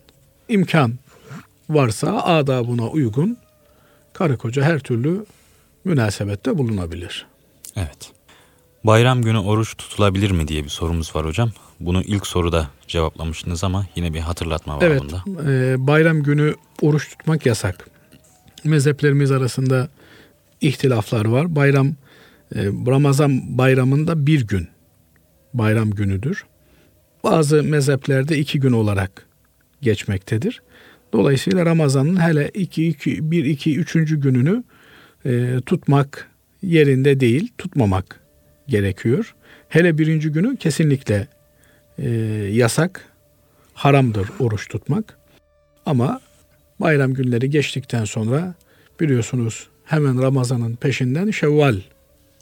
imkan 0.48 0.94
varsa 1.70 2.22
adabına 2.22 2.88
uygun 2.88 3.36
karı 4.12 4.36
koca 4.38 4.62
her 4.62 4.78
türlü 4.78 5.26
münasebette 5.84 6.58
bulunabilir. 6.58 7.26
Evet. 7.76 8.12
Bayram 8.84 9.22
günü 9.22 9.38
oruç 9.38 9.76
tutulabilir 9.76 10.30
mi 10.30 10.48
diye 10.48 10.64
bir 10.64 10.68
sorumuz 10.68 11.16
var 11.16 11.26
hocam. 11.26 11.50
Bunu 11.80 12.02
ilk 12.02 12.26
soruda 12.26 12.68
cevaplamıştınız 12.88 13.64
ama 13.64 13.86
yine 13.96 14.14
bir 14.14 14.20
hatırlatma 14.20 14.76
var 14.76 14.82
evet, 14.82 15.00
bunda. 15.00 15.50
E, 15.50 15.86
bayram 15.86 16.22
günü 16.22 16.54
oruç 16.82 17.08
tutmak 17.08 17.46
yasak. 17.46 17.88
Mezheplerimiz 18.64 19.32
arasında 19.32 19.88
ihtilaflar 20.66 21.24
var. 21.24 21.56
Bayram 21.56 21.88
e, 22.54 22.64
Ramazan 22.86 23.58
bayramında 23.58 24.26
bir 24.26 24.46
gün 24.46 24.68
bayram 25.54 25.90
günüdür. 25.90 26.44
Bazı 27.24 27.62
mezheplerde 27.62 28.38
iki 28.38 28.60
gün 28.60 28.72
olarak 28.72 29.26
geçmektedir. 29.82 30.62
Dolayısıyla 31.12 31.66
Ramazan'ın 31.66 32.20
hele 32.20 32.48
2, 32.54 32.88
2, 32.88 33.30
1, 33.30 33.44
2, 33.44 33.78
3. 33.78 33.92
gününü 33.92 34.64
e, 35.26 35.60
tutmak 35.66 36.30
yerinde 36.62 37.20
değil, 37.20 37.52
tutmamak 37.58 38.20
gerekiyor. 38.68 39.34
Hele 39.68 39.98
birinci 39.98 40.28
günü 40.28 40.56
kesinlikle 40.56 41.28
e, 41.98 42.08
yasak, 42.52 43.04
haramdır 43.74 44.28
oruç 44.38 44.68
tutmak. 44.68 45.18
Ama 45.86 46.20
bayram 46.80 47.14
günleri 47.14 47.50
geçtikten 47.50 48.04
sonra 48.04 48.54
biliyorsunuz 49.00 49.68
hemen 49.86 50.22
Ramazan'ın 50.22 50.76
peşinden 50.76 51.30
Şevval 51.30 51.76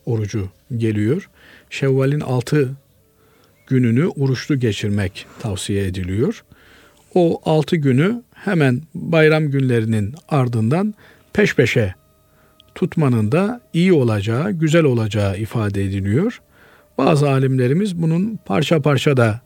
orucu 0.06 0.48
geliyor. 0.76 1.28
Şevval'in 1.70 2.20
altı 2.20 2.70
gününü 3.66 4.06
oruçlu 4.06 4.60
geçirmek 4.60 5.26
tavsiye 5.40 5.86
ediliyor. 5.86 6.44
O 7.14 7.40
altı 7.44 7.76
günü 7.76 8.22
hemen 8.34 8.82
bayram 8.94 9.50
günlerinin 9.50 10.14
ardından 10.28 10.94
peş 11.32 11.54
peşe 11.54 11.94
tutmanın 12.74 13.32
da 13.32 13.60
iyi 13.72 13.92
olacağı, 13.92 14.52
güzel 14.52 14.84
olacağı 14.84 15.38
ifade 15.38 15.84
ediliyor. 15.84 16.40
Bazı 16.98 17.30
alimlerimiz 17.30 18.02
bunun 18.02 18.38
parça 18.44 18.82
parça 18.82 19.16
da 19.16 19.40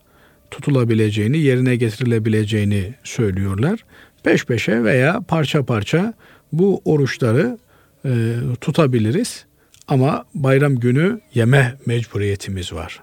tutulabileceğini, 0.50 1.38
yerine 1.38 1.76
getirilebileceğini 1.76 2.94
söylüyorlar. 3.04 3.84
Peş 4.22 4.44
peşe 4.44 4.84
veya 4.84 5.20
parça 5.28 5.64
parça 5.64 6.14
bu 6.52 6.82
oruçları 6.84 7.58
e, 8.04 8.34
tutabiliriz. 8.60 9.44
Ama 9.88 10.24
bayram 10.34 10.76
günü 10.76 11.20
yeme 11.34 11.74
mecburiyetimiz 11.86 12.72
var. 12.72 13.02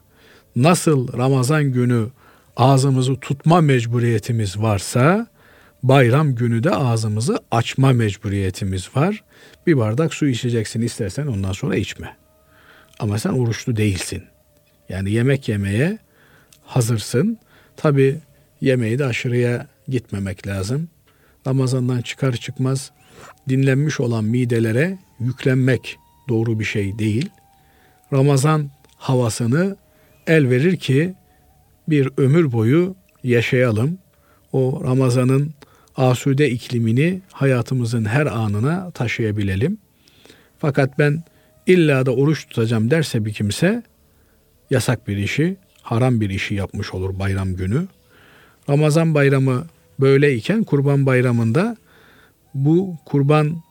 Nasıl 0.56 1.18
Ramazan 1.18 1.64
günü 1.64 2.08
ağzımızı 2.58 3.16
tutma 3.16 3.62
mecburiyetimiz 3.62 4.58
varsa 4.58 5.28
bayram 5.84 6.36
günü 6.36 6.64
de 6.64 6.72
ağzımızı 6.72 7.40
açma 7.52 7.94
mecburiyetimiz 7.94 8.90
var. 8.96 9.24
Bir 9.68 9.78
bardak 9.78 10.14
su 10.14 10.28
içeceksin 10.28 10.82
istersen 10.82 11.28
ondan 11.28 11.52
sonra 11.52 11.76
içme. 11.76 12.16
Ama 13.00 13.20
sen 13.20 13.30
oruçlu 13.30 13.76
değilsin. 13.76 14.24
Yani 14.90 15.12
yemek 15.12 15.50
yemeye 15.50 15.98
hazırsın. 16.64 17.38
Tabi 17.78 18.20
yemeği 18.62 19.00
de 19.00 19.06
aşırıya 19.06 19.68
gitmemek 19.88 20.48
lazım. 20.48 20.90
Ramazandan 21.48 22.02
çıkar 22.02 22.34
çıkmaz 22.34 22.92
dinlenmiş 23.50 24.00
olan 24.00 24.24
midelere 24.24 24.98
yüklenmek 25.20 25.98
doğru 26.30 26.60
bir 26.60 26.66
şey 26.66 27.00
değil. 27.00 27.30
Ramazan 28.14 28.70
havasını 28.98 29.78
el 30.28 30.50
verir 30.50 30.78
ki 30.78 31.14
bir 31.88 32.10
ömür 32.18 32.52
boyu 32.52 32.96
yaşayalım. 33.24 33.98
O 34.54 34.82
Ramazan'ın 34.84 35.54
asude 35.96 36.50
iklimini 36.50 37.22
hayatımızın 37.32 38.06
her 38.06 38.26
anına 38.26 38.92
taşıyabilelim. 38.92 39.78
Fakat 40.58 41.00
ben 41.00 41.24
illa 41.68 42.06
da 42.06 42.16
oruç 42.16 42.48
tutacağım 42.48 42.92
derse 42.92 43.26
bir 43.26 43.34
kimse 43.34 43.84
yasak 44.70 45.08
bir 45.08 45.18
işi, 45.18 45.58
haram 45.82 46.22
bir 46.22 46.30
işi 46.30 46.56
yapmış 46.56 46.94
olur 46.94 47.20
bayram 47.20 47.56
günü. 47.56 47.88
Ramazan 48.70 49.14
bayramı 49.14 49.66
böyleyken 50.00 50.64
kurban 50.64 51.06
bayramında 51.06 51.78
bu 52.56 52.96
kurban 53.06 53.64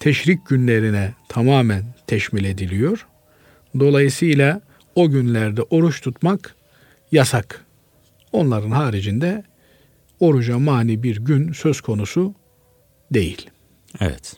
teşrik 0.00 0.46
günlerine 0.46 1.12
tamamen 1.28 1.84
teşmil 2.06 2.44
ediliyor. 2.44 3.06
Dolayısıyla 3.78 4.60
o 4.94 5.10
günlerde 5.10 5.62
oruç 5.62 6.00
tutmak 6.00 6.56
yasak. 7.12 7.64
Onların 8.32 8.70
haricinde 8.70 9.44
oruca 10.20 10.58
mani 10.58 11.02
bir 11.02 11.16
gün 11.16 11.52
söz 11.52 11.80
konusu 11.80 12.34
değil. 13.10 13.50
Evet. 14.00 14.36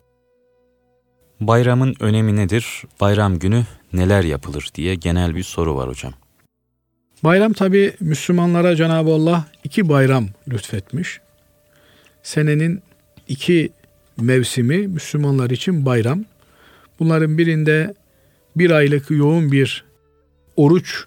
Bayramın 1.40 1.94
önemi 2.00 2.36
nedir? 2.36 2.82
Bayram 3.00 3.38
günü 3.38 3.64
neler 3.92 4.24
yapılır 4.24 4.68
diye 4.74 4.94
genel 4.94 5.34
bir 5.34 5.42
soru 5.42 5.76
var 5.76 5.88
hocam. 5.88 6.12
Bayram 7.24 7.52
tabi 7.52 7.94
Müslümanlara 8.00 8.76
Cenab-ı 8.76 9.10
Allah 9.10 9.44
iki 9.64 9.88
bayram 9.88 10.28
lütfetmiş. 10.48 11.20
Senenin 12.22 12.82
iki 13.28 13.70
mevsimi 14.20 14.88
Müslümanlar 14.88 15.50
için 15.50 15.86
bayram. 15.86 16.24
Bunların 16.98 17.38
birinde 17.38 17.94
bir 18.56 18.70
aylık 18.70 19.10
yoğun 19.10 19.52
bir 19.52 19.84
oruç 20.56 21.04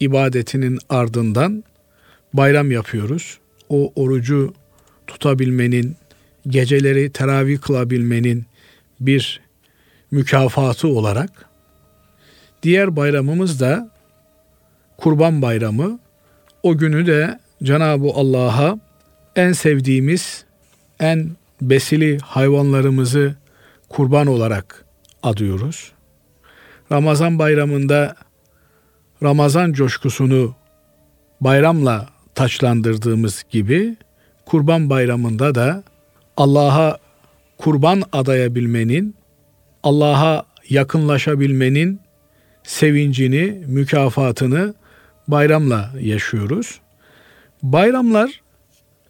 ibadetinin 0.00 0.78
ardından 0.88 1.64
bayram 2.32 2.70
yapıyoruz. 2.70 3.38
O 3.68 3.92
orucu 3.96 4.54
tutabilmenin, 5.06 5.96
geceleri 6.46 7.12
teravih 7.12 7.60
kılabilmenin 7.60 8.44
bir 9.00 9.40
mükafatı 10.10 10.88
olarak 10.88 11.46
diğer 12.62 12.96
bayramımız 12.96 13.60
da 13.60 13.90
Kurban 14.96 15.42
Bayramı. 15.42 15.98
O 16.62 16.78
günü 16.78 17.06
de 17.06 17.38
Cenab-ı 17.62 18.10
Allah'a 18.14 18.78
en 19.36 19.52
sevdiğimiz, 19.52 20.44
en 21.00 21.30
besili 21.60 22.18
hayvanlarımızı 22.18 23.34
kurban 23.88 24.26
olarak 24.26 24.84
adıyoruz. 25.22 25.92
Ramazan 26.92 27.38
bayramında 27.38 28.16
Ramazan 29.22 29.72
coşkusunu 29.72 30.54
bayramla 31.40 32.08
taçlandırdığımız 32.34 33.44
gibi 33.50 33.96
Kurban 34.46 34.90
Bayramı'nda 34.90 35.54
da 35.54 35.82
Allah'a 36.36 36.98
kurban 37.58 38.02
adayabilmenin, 38.12 39.14
Allah'a 39.82 40.46
yakınlaşabilmenin 40.68 42.00
sevincini, 42.62 43.62
mükafatını 43.66 44.74
bayramla 45.28 45.90
yaşıyoruz. 46.00 46.80
Bayramlar 47.62 48.40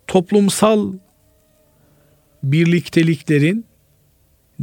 toplumsal 0.07 0.93
birlikteliklerin, 2.43 3.67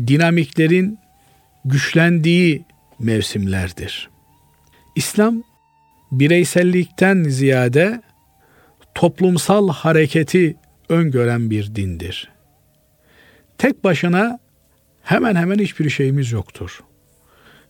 dinamiklerin 0.08 1.00
güçlendiği 1.66 2.66
mevsimlerdir. 3.00 4.10
İslam 4.96 5.44
bireysellikten 6.12 7.24
ziyade 7.24 8.02
toplumsal 8.96 9.70
hareketi 9.70 10.56
öngören 10.90 11.50
bir 11.50 11.76
dindir. 11.76 12.30
Tek 13.58 13.84
başına 13.84 14.40
hemen 15.04 15.36
hemen 15.36 15.60
hiçbir 15.60 15.90
şeyimiz 15.90 16.32
yoktur. 16.32 16.80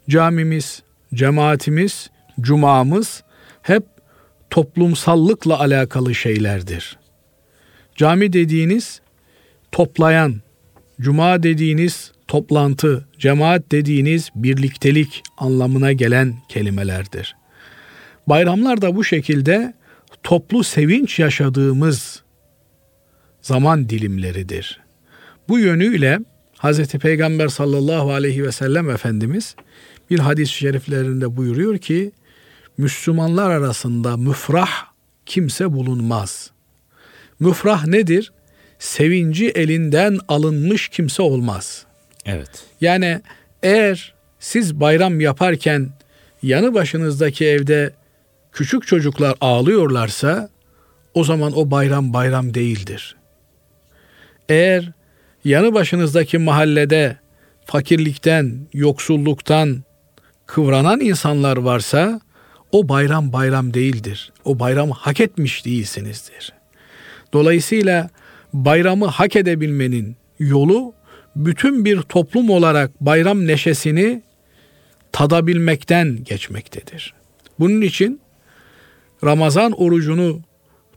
Camimiz, 0.09 0.83
cemaatimiz, 1.13 2.09
cumamız 2.41 3.23
hep 3.61 3.83
toplumsallıkla 4.49 5.59
alakalı 5.59 6.15
şeylerdir. 6.15 6.97
Cami 7.95 8.33
dediğiniz 8.33 9.01
toplayan, 9.73 10.41
cuma 11.01 11.43
dediğiniz 11.43 12.11
toplantı, 12.27 13.07
cemaat 13.19 13.71
dediğiniz 13.71 14.29
birliktelik 14.35 15.23
anlamına 15.37 15.91
gelen 15.91 16.35
kelimelerdir. 16.49 17.35
Bayramlar 18.27 18.81
da 18.81 18.95
bu 18.95 19.03
şekilde 19.03 19.73
toplu 20.23 20.63
sevinç 20.63 21.19
yaşadığımız 21.19 22.23
zaman 23.41 23.89
dilimleridir. 23.89 24.79
Bu 25.49 25.59
yönüyle 25.59 26.19
Hz. 26.59 26.87
Peygamber 26.87 27.47
sallallahu 27.47 28.11
aleyhi 28.11 28.43
ve 28.43 28.51
sellem 28.51 28.89
Efendimiz 28.89 29.55
bir 30.09 30.19
hadis-i 30.19 30.53
şeriflerinde 30.53 31.37
buyuruyor 31.37 31.77
ki 31.77 32.11
Müslümanlar 32.77 33.51
arasında 33.51 34.17
müfrah 34.17 34.85
kimse 35.25 35.73
bulunmaz. 35.73 36.51
Müfrah 37.39 37.85
nedir? 37.85 38.33
Sevinci 38.83 39.49
elinden 39.49 40.19
alınmış 40.27 40.89
kimse 40.89 41.23
olmaz. 41.23 41.85
Evet. 42.25 42.49
Yani 42.81 43.21
eğer 43.63 44.13
siz 44.39 44.79
bayram 44.79 45.19
yaparken 45.19 45.89
yanı 46.41 46.73
başınızdaki 46.73 47.45
evde 47.45 47.93
küçük 48.51 48.87
çocuklar 48.87 49.35
ağlıyorlarsa 49.41 50.49
o 51.13 51.23
zaman 51.23 51.57
o 51.57 51.71
bayram 51.71 52.13
bayram 52.13 52.53
değildir. 52.53 53.15
Eğer 54.49 54.91
yanı 55.43 55.73
başınızdaki 55.73 56.37
mahallede 56.37 57.17
fakirlikten, 57.65 58.67
yoksulluktan 58.73 59.83
kıvranan 60.45 60.99
insanlar 60.99 61.57
varsa 61.57 62.21
o 62.71 62.89
bayram 62.89 63.33
bayram 63.33 63.73
değildir. 63.73 64.33
O 64.45 64.59
bayramı 64.59 64.93
hak 64.93 65.19
etmiş 65.19 65.65
değilsinizdir. 65.65 66.53
Dolayısıyla 67.33 68.09
bayramı 68.53 69.05
hak 69.05 69.35
edebilmenin 69.35 70.15
yolu 70.39 70.93
bütün 71.35 71.85
bir 71.85 72.01
toplum 72.01 72.49
olarak 72.49 73.01
bayram 73.01 73.47
neşesini 73.47 74.21
tadabilmekten 75.11 76.23
geçmektedir. 76.23 77.13
Bunun 77.59 77.81
için 77.81 78.21
Ramazan 79.23 79.71
orucunu 79.71 80.41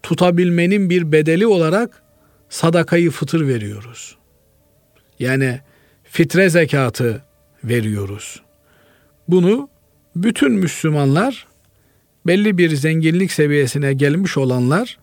tutabilmenin 0.03 0.91
bir 0.91 1.13
bedeli 1.13 1.47
olarak 1.47 2.03
sadakayı 2.49 3.11
fıtır 3.11 3.49
veriyoruz. 3.49 4.17
Yani 5.19 5.61
fitre 6.05 6.51
zekatı 6.51 7.23
veriyoruz. 7.65 8.43
Bunu 9.29 9.69
bütün 10.17 10.53
Müslümanlar 10.53 11.47
belli 12.27 12.59
bir 12.59 12.77
zenginlik 12.77 13.33
seviyesine 13.33 13.95
gelmiş 13.95 14.37
olanlar 14.37 14.99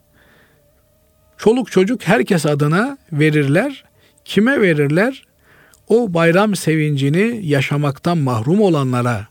çoluk 1.43 1.71
çocuk 1.71 2.03
herkes 2.03 2.45
adına 2.45 2.97
verirler. 3.11 3.83
Kime 4.25 4.61
verirler? 4.61 5.23
O 5.87 6.13
bayram 6.13 6.55
sevincini 6.55 7.39
yaşamaktan 7.43 8.17
mahrum 8.17 8.61
olanlara 8.61 9.27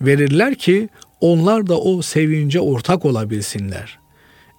verirler 0.00 0.54
ki 0.54 0.88
onlar 1.20 1.66
da 1.66 1.80
o 1.80 2.02
sevince 2.02 2.60
ortak 2.60 3.04
olabilsinler. 3.04 3.98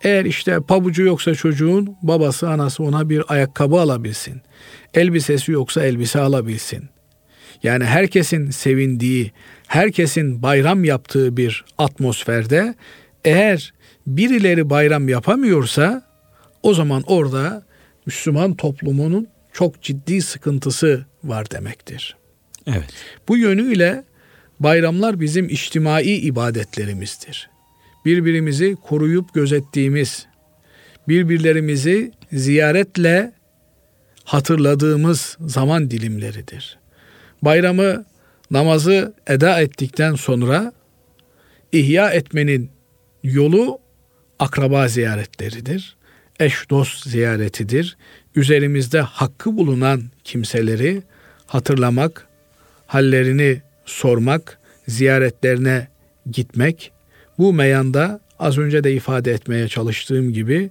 Eğer 0.04 0.26
işte 0.26 0.60
pabucu 0.68 1.04
yoksa 1.04 1.36
çocuğun 1.36 1.96
babası 2.02 2.50
anası 2.50 2.84
ona 2.84 3.10
bir 3.10 3.24
ayakkabı 3.28 3.76
alabilsin. 3.80 4.42
Elbisesi 4.94 5.52
yoksa 5.52 5.84
elbise 5.84 6.20
alabilsin. 6.20 6.90
Yani 7.64 7.86
herkesin 7.86 8.50
sevindiği, 8.50 9.32
herkesin 9.68 10.42
bayram 10.42 10.84
yaptığı 10.84 11.38
bir 11.38 11.66
atmosferde 11.78 12.76
eğer 13.26 13.74
birileri 14.08 14.70
bayram 14.70 15.10
yapamıyorsa 15.10 16.09
o 16.64 16.74
zaman 16.74 17.04
orada 17.08 17.64
Müslüman 18.06 18.56
toplumunun 18.56 19.28
çok 19.54 19.82
ciddi 19.82 20.22
sıkıntısı 20.22 21.06
var 21.24 21.52
demektir. 21.52 22.16
Evet. 22.68 22.94
Bu 23.28 23.38
yönüyle 23.38 24.04
bayramlar 24.60 25.20
bizim 25.20 25.50
içtimai 25.50 26.12
ibadetlerimizdir. 26.12 27.50
Birbirimizi 28.06 28.76
koruyup 28.76 29.34
gözettiğimiz, 29.34 30.26
birbirlerimizi 31.08 32.12
ziyaretle 32.32 33.34
hatırladığımız 34.24 35.38
zaman 35.40 35.92
dilimleridir. 35.92 36.80
Bayramı 37.42 38.06
namazı 38.52 39.14
eda 39.28 39.62
ettikten 39.62 40.16
sonra 40.16 40.74
ihya 41.72 42.10
etmenin 42.10 42.72
yolu 43.24 43.80
akraba 44.40 44.88
ziyaretleridir. 44.88 45.99
Eş 46.40 46.70
dost 46.70 47.10
ziyaretidir. 47.10 47.98
Üzerimizde 48.36 49.02
hakkı 49.02 49.58
bulunan 49.58 50.04
kimseleri 50.24 51.04
hatırlamak, 51.48 52.28
hallerini 52.88 53.62
sormak, 53.86 54.60
ziyaretlerine 54.88 55.88
gitmek. 56.32 56.92
Bu 57.38 57.54
meyanda 57.54 58.20
az 58.40 58.58
önce 58.58 58.84
de 58.84 58.94
ifade 58.94 59.32
etmeye 59.32 59.68
çalıştığım 59.68 60.34
gibi 60.34 60.70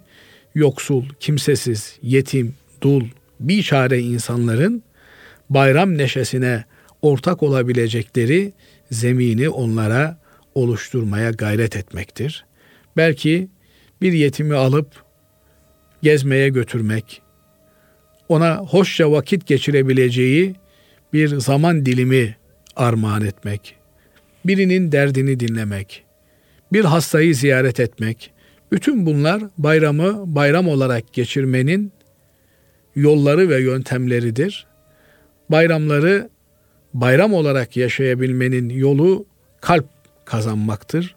yoksul, 0.55 1.05
kimsesiz, 1.21 1.99
yetim, 2.03 2.55
dul, 2.83 3.05
bir 3.41 3.63
çare 3.63 4.01
insanların 4.01 4.83
bayram 5.51 5.99
neşesine 5.99 6.65
ortak 7.03 7.43
olabilecekleri 7.43 8.53
zemini 8.91 9.49
onlara 9.49 10.19
oluşturmaya 10.55 11.31
gayret 11.31 11.77
etmektir. 11.77 12.45
Belki 12.97 13.49
bir 14.03 14.13
yetimi 14.13 14.55
alıp 14.55 15.08
gezmeye 16.03 16.49
götürmek, 16.49 17.23
ona 18.29 18.57
hoşça 18.57 19.13
vakit 19.13 19.47
geçirebileceği 19.47 20.55
bir 21.13 21.39
zaman 21.39 21.87
dilimi 21.87 22.37
armağan 22.77 23.25
etmek, 23.25 23.75
birinin 24.45 24.93
derdini 24.93 25.41
dinlemek, 25.41 26.05
bir 26.73 26.85
hastayı 26.85 27.35
ziyaret 27.35 27.81
etmek, 27.81 28.31
bütün 28.73 29.07
bunlar 29.07 29.43
bayramı 29.59 30.35
bayram 30.35 30.69
olarak 30.69 31.13
geçirmenin 31.13 31.93
yolları 32.97 33.49
ve 33.49 33.63
yöntemleridir. 33.63 34.67
Bayramları 35.51 36.31
bayram 36.95 37.33
olarak 37.35 37.77
yaşayabilmenin 37.77 38.69
yolu 38.69 39.27
kalp 39.61 39.87
kazanmaktır, 40.25 41.15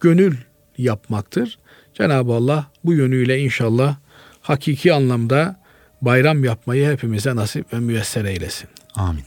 gönül 0.00 0.36
yapmaktır. 0.78 1.58
Cenab-ı 1.94 2.32
Allah 2.32 2.66
bu 2.84 2.94
yönüyle 2.94 3.38
inşallah 3.38 3.96
hakiki 4.42 4.92
anlamda 4.92 5.56
bayram 6.02 6.44
yapmayı 6.44 6.90
hepimize 6.90 7.36
nasip 7.36 7.72
ve 7.72 7.78
müyesser 7.78 8.24
eylesin. 8.24 8.68
Amin. 8.94 9.24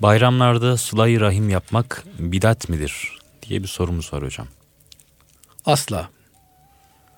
Bayramlarda 0.00 0.76
sıla 0.76 1.20
rahim 1.20 1.48
yapmak 1.48 2.04
bidat 2.18 2.68
midir 2.68 3.18
diye 3.42 3.62
bir 3.62 3.68
sorumuz 3.68 4.12
var 4.12 4.22
hocam. 4.22 4.46
Asla. 5.66 6.08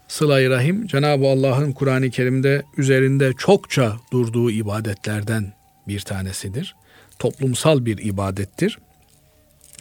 Sıla-i 0.09 0.51
Rahim 0.51 0.87
Cenab-ı 0.87 1.27
Allah'ın 1.27 1.73
Kur'an-ı 1.73 2.11
Kerim'de 2.11 2.63
üzerinde 2.77 3.33
çokça 3.33 3.97
durduğu 4.13 4.51
ibadetlerden 4.51 5.53
bir 5.89 6.01
tanesidir. 6.01 6.75
Toplumsal 7.19 7.85
bir 7.85 7.99
ibadettir. 7.99 8.79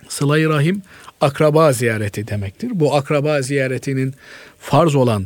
Sıla-i 0.08 0.50
Rahim 0.50 0.82
akraba 1.22 1.74
ziyareti 1.74 2.28
demektir. 2.28 2.72
Bu 2.74 2.96
akraba 2.96 3.42
ziyaretinin 3.42 4.14
farz 4.60 4.96
olan 4.96 5.26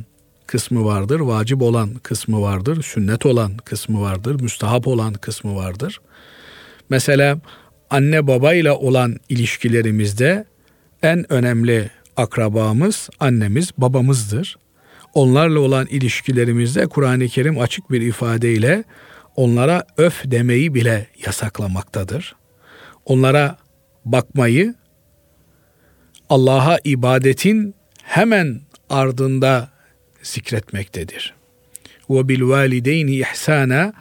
kısmı 0.52 0.86
vardır, 0.86 1.20
vacip 1.20 1.62
olan 1.62 1.94
kısmı 1.94 2.42
vardır, 2.42 2.84
sünnet 2.84 3.26
olan 3.26 3.58
kısmı 3.58 4.02
vardır, 4.02 4.42
müstahap 4.42 4.88
olan 4.88 5.14
kısmı 5.14 5.56
vardır. 5.56 6.02
Mesela 6.90 7.40
anne 7.90 8.28
baba 8.28 8.54
ile 8.54 8.72
olan 8.72 9.18
ilişkilerimizde 9.30 10.46
en 11.04 11.34
önemli 11.34 11.90
akrabamız 12.18 13.10
annemiz, 13.20 13.72
babamızdır. 13.78 14.58
Onlarla 15.14 15.60
olan 15.60 15.88
ilişkilerimizde 15.88 16.88
Kur'an-ı 16.88 17.28
Kerim 17.28 17.60
açık 17.60 17.92
bir 17.92 18.02
ifadeyle 18.02 18.84
onlara 19.36 19.84
öf 19.98 20.22
demeyi 20.26 20.74
bile 20.74 21.08
yasaklamaktadır. 21.26 22.36
Onlara 23.06 23.58
bakmayı 24.06 24.76
Allah'a 26.30 26.78
ibadetin 26.84 27.76
hemen 28.04 28.62
ardında 28.90 29.71
zikretmektedir. 30.24 31.34
Ve 32.10 32.28
bil 32.28 32.42
valideyni 32.42 33.16
ihsana 33.16 33.94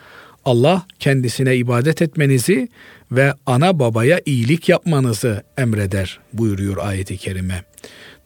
Allah 0.44 0.86
kendisine 0.98 1.56
ibadet 1.56 2.02
etmenizi 2.02 2.68
ve 3.12 3.34
ana 3.46 3.78
babaya 3.78 4.20
iyilik 4.26 4.68
yapmanızı 4.68 5.42
emreder 5.58 6.20
buyuruyor 6.32 6.76
ayeti 6.76 7.16
kerime. 7.16 7.64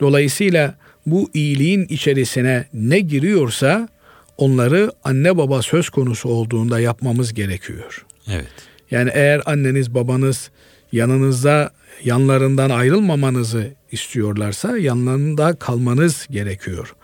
Dolayısıyla 0.00 0.74
bu 1.06 1.30
iyiliğin 1.34 1.84
içerisine 1.84 2.64
ne 2.72 3.00
giriyorsa 3.00 3.88
onları 4.36 4.92
anne 5.04 5.36
baba 5.36 5.62
söz 5.62 5.88
konusu 5.88 6.28
olduğunda 6.28 6.80
yapmamız 6.80 7.34
gerekiyor. 7.34 8.06
Evet. 8.28 8.46
Yani 8.90 9.10
eğer 9.14 9.42
anneniz 9.46 9.94
babanız 9.94 10.50
yanınızda 10.92 11.70
yanlarından 12.04 12.70
ayrılmamanızı 12.70 13.74
istiyorlarsa 13.92 14.78
yanlarında 14.78 15.54
kalmanız 15.54 16.26
gerekiyor. 16.30 16.94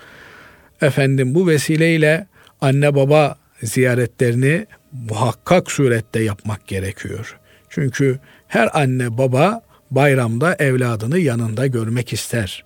Efendim 0.82 1.34
bu 1.34 1.48
vesileyle 1.48 2.26
anne 2.60 2.94
baba 2.94 3.36
ziyaretlerini 3.62 4.66
muhakkak 4.92 5.70
surette 5.70 6.22
yapmak 6.22 6.66
gerekiyor. 6.66 7.38
Çünkü 7.68 8.18
her 8.48 8.80
anne 8.80 9.18
baba 9.18 9.62
bayramda 9.90 10.54
evladını 10.54 11.18
yanında 11.18 11.66
görmek 11.66 12.12
ister. 12.12 12.64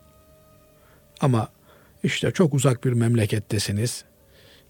Ama 1.20 1.48
işte 2.02 2.30
çok 2.30 2.54
uzak 2.54 2.84
bir 2.84 2.92
memlekettesiniz. 2.92 4.04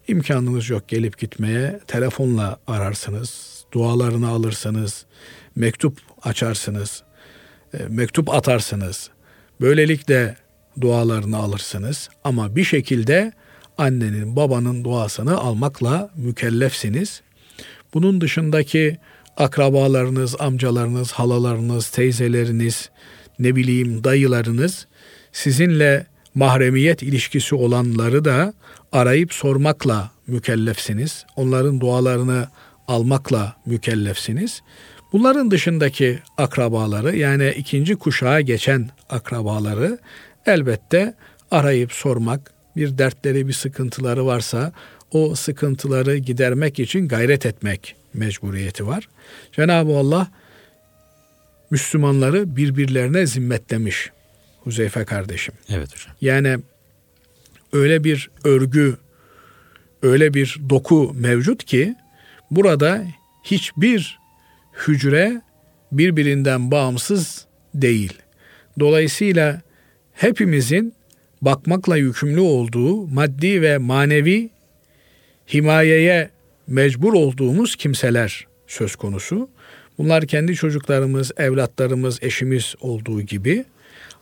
İmkanınız 0.07 0.69
yok 0.69 0.87
gelip 0.87 1.17
gitmeye. 1.17 1.79
Telefonla 1.87 2.59
ararsınız, 2.67 3.63
dualarını 3.71 4.29
alırsınız, 4.29 5.05
mektup 5.55 5.99
açarsınız, 6.23 7.03
e, 7.73 7.77
mektup 7.89 8.29
atarsınız. 8.33 9.09
Böylelikle 9.61 10.35
dualarını 10.81 11.37
alırsınız 11.37 12.09
ama 12.23 12.55
bir 12.55 12.63
şekilde 12.63 13.31
annenin 13.77 14.35
babanın 14.35 14.83
duasını 14.83 15.37
almakla 15.37 16.09
mükellefsiniz. 16.15 17.21
Bunun 17.93 18.21
dışındaki 18.21 18.97
akrabalarınız, 19.37 20.35
amcalarınız, 20.39 21.11
halalarınız, 21.11 21.89
teyzeleriniz, 21.89 22.89
ne 23.39 23.55
bileyim 23.55 24.03
dayılarınız 24.03 24.87
sizinle 25.31 26.05
mahremiyet 26.35 27.03
ilişkisi 27.03 27.55
olanları 27.55 28.25
da 28.25 28.53
arayıp 28.91 29.33
sormakla 29.33 30.11
mükellefsiniz. 30.27 31.25
Onların 31.35 31.79
dualarını 31.79 32.47
almakla 32.87 33.55
mükellefsiniz. 33.65 34.61
Bunların 35.13 35.51
dışındaki 35.51 36.19
akrabaları 36.37 37.17
yani 37.17 37.53
ikinci 37.57 37.95
kuşağa 37.95 38.41
geçen 38.41 38.89
akrabaları 39.09 39.99
elbette 40.45 41.13
arayıp 41.51 41.91
sormak, 41.91 42.53
bir 42.75 42.97
dertleri, 42.97 43.47
bir 43.47 43.53
sıkıntıları 43.53 44.25
varsa 44.25 44.71
o 45.11 45.35
sıkıntıları 45.35 46.17
gidermek 46.17 46.79
için 46.79 47.07
gayret 47.07 47.45
etmek 47.45 47.95
mecburiyeti 48.13 48.87
var. 48.87 49.09
Cenab-ı 49.51 49.97
Allah 49.97 50.27
Müslümanları 51.69 52.55
birbirlerine 52.55 53.25
zimmetlemiş. 53.25 54.11
Huzeyfe 54.63 55.05
kardeşim. 55.05 55.53
Evet 55.69 55.93
hocam. 55.93 56.15
Yani 56.21 56.57
öyle 57.73 58.03
bir 58.03 58.29
örgü, 58.43 58.97
öyle 60.01 60.33
bir 60.33 60.57
doku 60.69 61.13
mevcut 61.13 61.63
ki 61.63 61.95
burada 62.51 63.05
hiçbir 63.43 64.19
hücre 64.87 65.41
birbirinden 65.91 66.71
bağımsız 66.71 67.45
değil. 67.73 68.13
Dolayısıyla 68.79 69.61
hepimizin 70.15 70.93
bakmakla 71.41 71.97
yükümlü 71.97 72.39
olduğu 72.39 73.07
maddi 73.07 73.61
ve 73.61 73.77
manevi 73.77 74.49
himayeye 75.53 76.29
mecbur 76.67 77.13
olduğumuz 77.13 77.75
kimseler 77.75 78.47
söz 78.67 78.95
konusu. 78.95 79.49
Bunlar 79.97 80.25
kendi 80.25 80.55
çocuklarımız, 80.55 81.31
evlatlarımız, 81.37 82.23
eşimiz 82.23 82.75
olduğu 82.81 83.21
gibi 83.21 83.65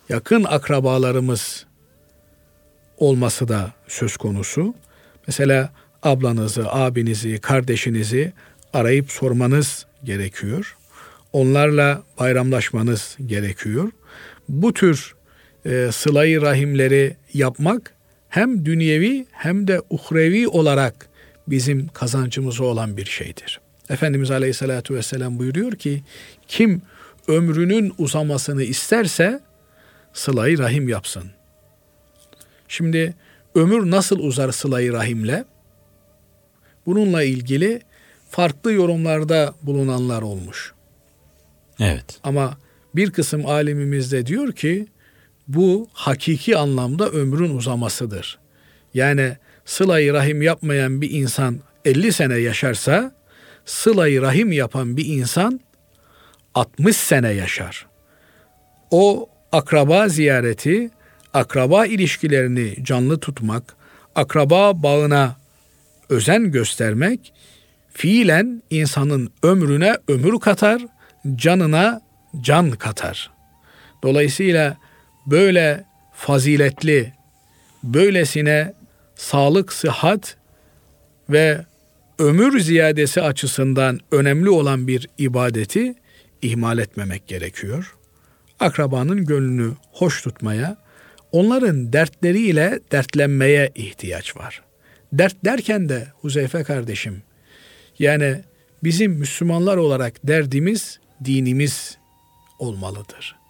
yakın 0.10 0.44
akrabalarımız 0.44 1.66
olması 2.98 3.48
da 3.48 3.74
söz 3.88 4.18
konusu. 4.18 4.76
Mesela 5.28 5.74
ablanızı, 6.04 6.72
abinizi, 6.72 7.40
kardeşinizi 7.40 8.34
arayıp 8.74 9.12
sormanız 9.12 9.86
gerekiyor. 10.04 10.78
Onlarla 11.34 12.04
bayramlaşmanız 12.20 13.18
gerekiyor. 13.26 13.92
Bu 14.50 14.74
tür 14.74 15.16
e, 15.66 15.90
sılayı 15.92 16.42
rahimleri 16.42 17.16
yapmak 17.34 17.94
hem 18.30 18.66
dünyevi 18.66 19.26
hem 19.32 19.68
de 19.68 19.82
uhrevi 19.90 20.48
olarak 20.48 21.10
bizim 21.48 21.88
kazancımıza 21.88 22.64
olan 22.64 22.98
bir 22.98 23.06
şeydir. 23.06 23.62
Efendimiz 23.90 24.32
Aleyhisselatü 24.32 24.96
Vesselam 24.96 25.40
buyuruyor 25.40 25.72
ki 25.72 26.04
kim 26.48 26.82
ömrünün 27.28 27.94
uzamasını 27.98 28.64
isterse 28.64 29.40
sılayı 30.14 30.58
rahim 30.58 30.90
yapsın. 30.90 31.24
Şimdi 32.68 33.16
ömür 33.56 33.92
nasıl 33.92 34.20
uzar 34.20 34.52
sılayı 34.52 34.94
rahimle? 34.94 35.46
Bununla 36.86 37.24
ilgili 37.24 37.82
farklı 38.30 38.74
yorumlarda 38.74 39.54
bulunanlar 39.62 40.22
olmuş. 40.22 40.74
Evet. 41.80 42.20
Ama 42.24 42.58
bir 42.96 43.12
kısım 43.12 43.46
alimimiz 43.46 44.12
de 44.12 44.26
diyor 44.26 44.52
ki 44.52 44.88
bu 45.48 45.88
hakiki 45.94 46.58
anlamda 46.58 47.10
ömrün 47.10 47.58
uzamasıdır. 47.58 48.40
Yani 48.94 49.38
sılayı 49.66 50.14
rahim 50.14 50.42
yapmayan 50.42 51.02
bir 51.02 51.12
insan 51.12 51.60
50 51.86 52.14
sene 52.14 52.36
yaşarsa 52.36 53.16
sılayı 53.66 54.22
rahim 54.22 54.52
yapan 54.52 54.98
bir 54.98 55.06
insan 55.06 55.60
60 56.56 56.98
sene 56.98 57.30
yaşar. 57.30 57.86
O 58.92 59.30
akraba 59.52 60.10
ziyareti, 60.10 60.90
akraba 61.34 61.86
ilişkilerini 61.86 62.84
canlı 62.84 63.20
tutmak, 63.20 63.76
akraba 64.16 64.84
bağına 64.84 65.36
özen 66.10 66.52
göstermek 66.52 67.34
fiilen 67.94 68.64
insanın 68.70 69.34
ömrüne 69.44 69.98
ömür 70.08 70.40
katar, 70.40 70.82
canına 71.36 72.02
can 72.42 72.72
katar. 72.72 73.32
Dolayısıyla 74.04 74.78
böyle 75.28 75.86
faziletli, 76.14 77.14
böylesine 77.84 78.74
sağlık, 79.16 79.74
sıhhat 79.74 80.38
ve 81.30 81.66
ömür 82.20 82.60
ziyadesi 82.60 83.22
açısından 83.22 84.00
önemli 84.12 84.50
olan 84.50 84.88
bir 84.88 85.10
ibadeti 85.18 85.96
ihmal 86.42 86.78
etmemek 86.78 87.28
gerekiyor. 87.28 87.96
Akrabanın 88.60 89.26
gönlünü 89.26 89.74
hoş 89.92 90.22
tutmaya, 90.22 90.78
onların 91.32 91.94
dertleriyle 91.94 92.80
dertlenmeye 92.92 93.72
ihtiyaç 93.76 94.38
var. 94.38 94.62
Dert 95.14 95.36
derken 95.46 95.90
de 95.90 96.08
Huzeyfe 96.22 96.64
kardeşim, 96.64 97.24
yani 98.00 98.42
bizim 98.84 99.12
Müslümanlar 99.12 99.78
olarak 99.78 100.28
derdimiz 100.28 101.00
dinimiz 101.26 101.98
olmalıdır. 102.60 103.43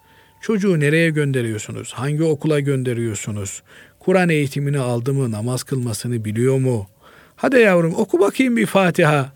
Çocuğu 0.44 0.80
nereye 0.80 1.10
gönderiyorsunuz? 1.10 1.94
Hangi 1.94 2.24
okula 2.24 2.60
gönderiyorsunuz? 2.60 3.64
Kur'an 4.00 4.30
eğitimini 4.30 4.80
aldı 4.80 5.14
mı? 5.14 5.32
Namaz 5.32 5.64
kılmasını 5.64 6.26
biliyor 6.26 6.58
mu? 6.58 6.88
Hadi 7.36 7.60
yavrum 7.60 7.94
oku 7.96 8.20
bakayım 8.20 8.58
bir 8.58 8.66
Fatiha 8.66 9.34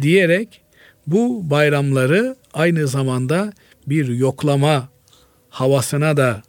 diyerek 0.00 0.60
bu 1.06 1.50
bayramları 1.50 2.36
aynı 2.52 2.88
zamanda 2.88 3.52
bir 3.86 4.08
yoklama 4.08 4.88
havasına 5.48 6.16
da 6.16 6.42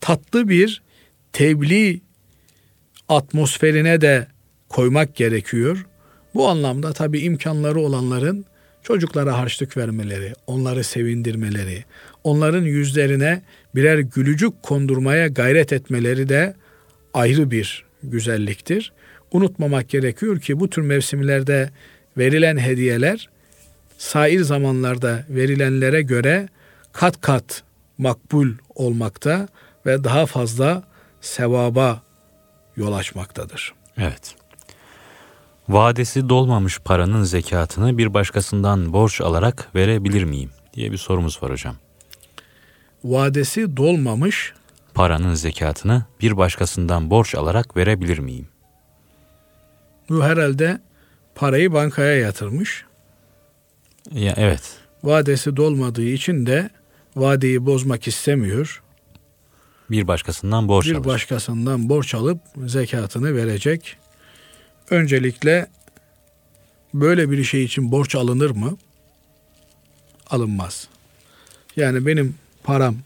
tatlı 0.00 0.48
bir 0.48 0.82
tebliğ 1.32 2.00
atmosferine 3.08 4.00
de 4.00 4.26
koymak 4.68 5.16
gerekiyor. 5.16 5.86
Bu 6.34 6.48
anlamda 6.48 6.92
tabi 6.92 7.20
imkanları 7.20 7.80
olanların 7.80 8.44
çocuklara 8.82 9.38
harçlık 9.38 9.76
vermeleri, 9.76 10.32
onları 10.46 10.84
sevindirmeleri, 10.84 11.84
onların 12.24 12.62
yüzlerine 12.62 13.42
birer 13.74 13.98
gülücük 13.98 14.62
kondurmaya 14.62 15.26
gayret 15.26 15.72
etmeleri 15.72 16.28
de 16.28 16.54
ayrı 17.14 17.50
bir 17.50 17.84
güzelliktir. 18.02 18.92
Unutmamak 19.32 19.88
gerekiyor 19.88 20.40
ki 20.40 20.60
bu 20.60 20.70
tür 20.70 20.82
mevsimlerde 20.82 21.70
verilen 22.18 22.56
hediyeler 22.56 23.28
sair 23.98 24.40
zamanlarda 24.40 25.24
verilenlere 25.28 26.02
göre 26.02 26.48
kat 26.92 27.20
kat 27.20 27.62
makbul 27.98 28.48
olmakta 28.74 29.48
ve 29.86 30.04
daha 30.04 30.26
fazla 30.26 30.82
sevaba 31.20 32.02
yol 32.76 32.92
açmaktadır. 32.92 33.74
Evet. 33.98 34.34
Vadesi 35.68 36.28
dolmamış 36.28 36.78
paranın 36.78 37.22
zekatını 37.22 37.98
bir 37.98 38.14
başkasından 38.14 38.92
borç 38.92 39.20
alarak 39.20 39.74
verebilir 39.74 40.24
miyim 40.24 40.50
diye 40.74 40.92
bir 40.92 40.96
sorumuz 40.96 41.42
var 41.42 41.50
hocam. 41.50 41.76
Vadesi 43.04 43.76
dolmamış 43.76 44.52
paranın 44.94 45.34
zekatını 45.34 46.04
bir 46.20 46.36
başkasından 46.36 47.10
borç 47.10 47.34
alarak 47.34 47.76
verebilir 47.76 48.18
miyim? 48.18 48.48
Bu 50.08 50.24
herhalde 50.24 50.80
parayı 51.34 51.72
bankaya 51.72 52.18
yatırmış. 52.18 52.84
Ya 54.12 54.34
evet. 54.36 54.76
Vadesi 55.02 55.56
dolmadığı 55.56 56.04
için 56.04 56.46
de 56.46 56.70
vadeyi 57.16 57.66
bozmak 57.66 58.08
istemiyor. 58.08 58.82
Bir 59.90 60.08
başkasından 60.08 60.68
borç 60.68 60.86
bir 60.86 60.94
alır. 60.94 61.04
başkasından 61.04 61.88
borç 61.88 62.14
alıp 62.14 62.40
zekatını 62.66 63.36
verecek. 63.36 63.96
Öncelikle 64.90 65.66
böyle 66.94 67.30
bir 67.30 67.44
şey 67.44 67.64
için 67.64 67.92
borç 67.92 68.14
alınır 68.14 68.50
mı? 68.50 68.76
Alınmaz. 70.30 70.88
Yani 71.76 72.06
benim 72.06 72.34
param 72.64 72.96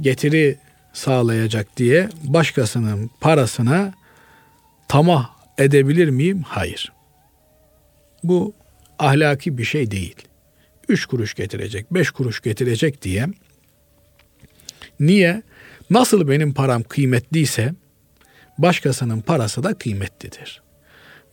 getiri 0.00 0.58
sağlayacak 0.92 1.76
diye 1.76 2.08
başkasının 2.24 3.10
parasına 3.20 3.94
tamah 4.88 5.30
edebilir 5.58 6.08
miyim? 6.08 6.42
Hayır. 6.46 6.92
Bu 8.24 8.54
ahlaki 8.98 9.58
bir 9.58 9.64
şey 9.64 9.90
değil. 9.90 10.16
Üç 10.88 11.06
kuruş 11.06 11.34
getirecek, 11.34 11.94
beş 11.94 12.10
kuruş 12.10 12.40
getirecek 12.40 13.02
diye. 13.02 13.26
Niye? 15.00 15.42
Nasıl 15.90 16.28
benim 16.28 16.54
param 16.54 16.82
kıymetliyse 16.82 17.74
başkasının 18.58 19.20
parası 19.20 19.62
da 19.62 19.74
kıymetlidir. 19.74 20.62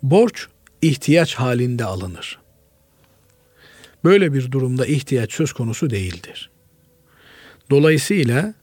Borç 0.04 0.48
ihtiyaç 0.82 1.36
halinde 1.36 1.86
alınır. 1.86 2.40
Böyle 4.04 4.34
bir 4.34 4.52
durumda 4.52 4.86
ihtiyaç 4.86 5.34
söz 5.34 5.54
konusu 5.54 5.90
değildir. 5.90 6.50
Dolayısıyla 7.70 8.54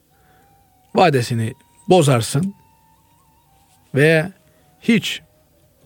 vadesini 0.94 1.54
bozarsın 1.88 2.54
veya 3.94 4.32
hiç 4.80 5.22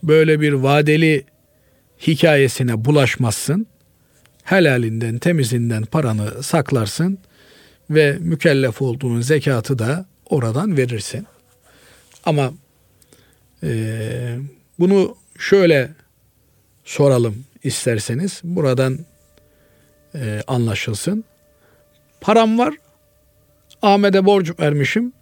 böyle 0.02 0.40
bir 0.40 0.52
vadeli 0.52 1.24
hikayesine 2.06 2.84
bulaşmazsın. 2.84 3.66
Helalinden, 4.44 5.18
temizinden 5.18 5.82
paranı 5.82 6.42
saklarsın 6.42 7.18
ve 7.90 8.16
mükellef 8.20 8.82
olduğun 8.82 9.20
zekatı 9.20 9.78
da 9.78 10.06
oradan 10.26 10.76
verirsin. 10.76 11.26
Ama 12.24 12.52
e, 13.62 14.38
bunu 14.78 15.16
şöyle 15.38 15.90
soralım 16.84 17.44
isterseniz 17.64 18.40
buradan 18.44 18.98
e, 20.14 20.42
anlaşılsın. 20.46 21.24
Param 22.20 22.58
var. 22.58 22.74
Ahmet'e 23.82 24.24
borç 24.24 24.60
vermişim. 24.60 25.12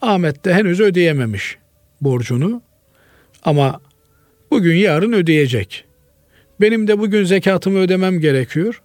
Ahmet 0.00 0.44
de 0.44 0.54
henüz 0.54 0.80
ödeyememiş 0.80 1.58
borcunu. 2.00 2.62
Ama 3.42 3.80
bugün 4.50 4.76
yarın 4.76 5.12
ödeyecek. 5.12 5.84
Benim 6.60 6.88
de 6.88 6.98
bugün 6.98 7.24
zekatımı 7.24 7.78
ödemem 7.78 8.20
gerekiyor. 8.20 8.82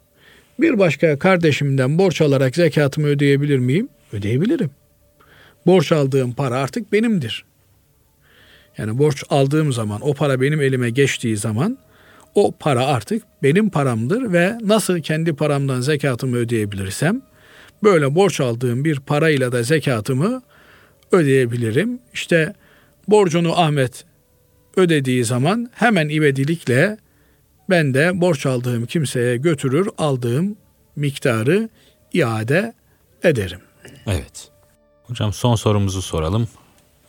Bir 0.60 0.80
başka 0.80 1.20
kardeşimden 1.20 1.98
borç 1.98 2.22
alarak 2.22 2.56
zekatımı 2.56 3.08
ödeyebilir 3.08 3.60
miyim? 3.60 3.90
Ödeyebilirim. 4.14 4.72
Borç 5.66 5.92
aldığım 5.92 6.34
para 6.34 6.58
artık 6.58 6.92
benimdir. 6.92 7.46
Yani 8.78 8.98
borç 8.98 9.24
aldığım 9.30 9.74
zaman 9.74 10.02
o 10.02 10.14
para 10.14 10.42
benim 10.42 10.62
elime 10.62 10.90
geçtiği 10.90 11.38
zaman 11.38 11.78
o 12.36 12.52
para 12.60 12.86
artık 12.86 13.24
benim 13.44 13.70
paramdır 13.70 14.34
ve 14.34 14.58
nasıl 14.62 15.00
kendi 15.00 15.34
paramdan 15.34 15.82
zekatımı 15.82 16.38
ödeyebilirsem 16.38 17.22
böyle 17.84 18.16
borç 18.16 18.40
aldığım 18.40 18.86
bir 18.86 19.00
parayla 19.00 19.52
da 19.52 19.64
zekatımı 19.64 20.42
ödeyebilirim. 21.12 22.00
İşte 22.14 22.54
borcunu 23.08 23.60
Ahmet 23.60 24.06
ödediği 24.76 25.26
zaman 25.26 25.72
hemen 25.74 26.10
ivedilikle 26.10 26.98
ben 27.70 27.94
de 27.94 28.22
borç 28.22 28.46
aldığım 28.46 28.86
kimseye 28.86 29.38
götürür 29.38 29.90
aldığım 29.98 30.56
miktarı 30.96 31.70
iade 32.14 32.74
ederim. 33.24 33.60
Evet. 34.08 34.50
Hocam 35.04 35.34
son 35.34 35.56
sorumuzu 35.56 36.02
soralım. 36.02 36.48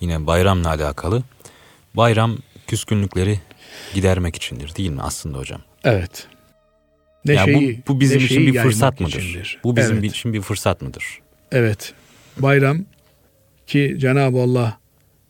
Yine 0.00 0.26
bayramla 0.26 0.68
alakalı. 0.68 1.22
Bayram 1.94 2.38
küskünlükleri 2.66 3.40
gidermek 3.94 4.36
içindir 4.36 4.74
değil 4.76 4.90
mi 4.90 5.02
aslında 5.02 5.38
hocam? 5.38 5.60
Evet. 5.84 6.26
Neşeyi, 7.24 7.82
bu, 7.88 7.94
bu 7.94 8.00
bizim 8.00 8.18
için 8.18 8.46
bir 8.46 8.58
fırsat 8.58 9.00
mıdır? 9.00 9.18
Içindir. 9.18 9.60
Bu 9.64 9.76
bizim 9.76 9.96
evet. 9.96 10.04
için 10.04 10.32
bir 10.32 10.40
fırsat 10.40 10.82
mıdır? 10.82 11.04
Evet. 11.52 11.94
Bayram 12.38 12.78
ki 13.66 13.96
Cenab-ı 13.98 14.38
Allah 14.38 14.78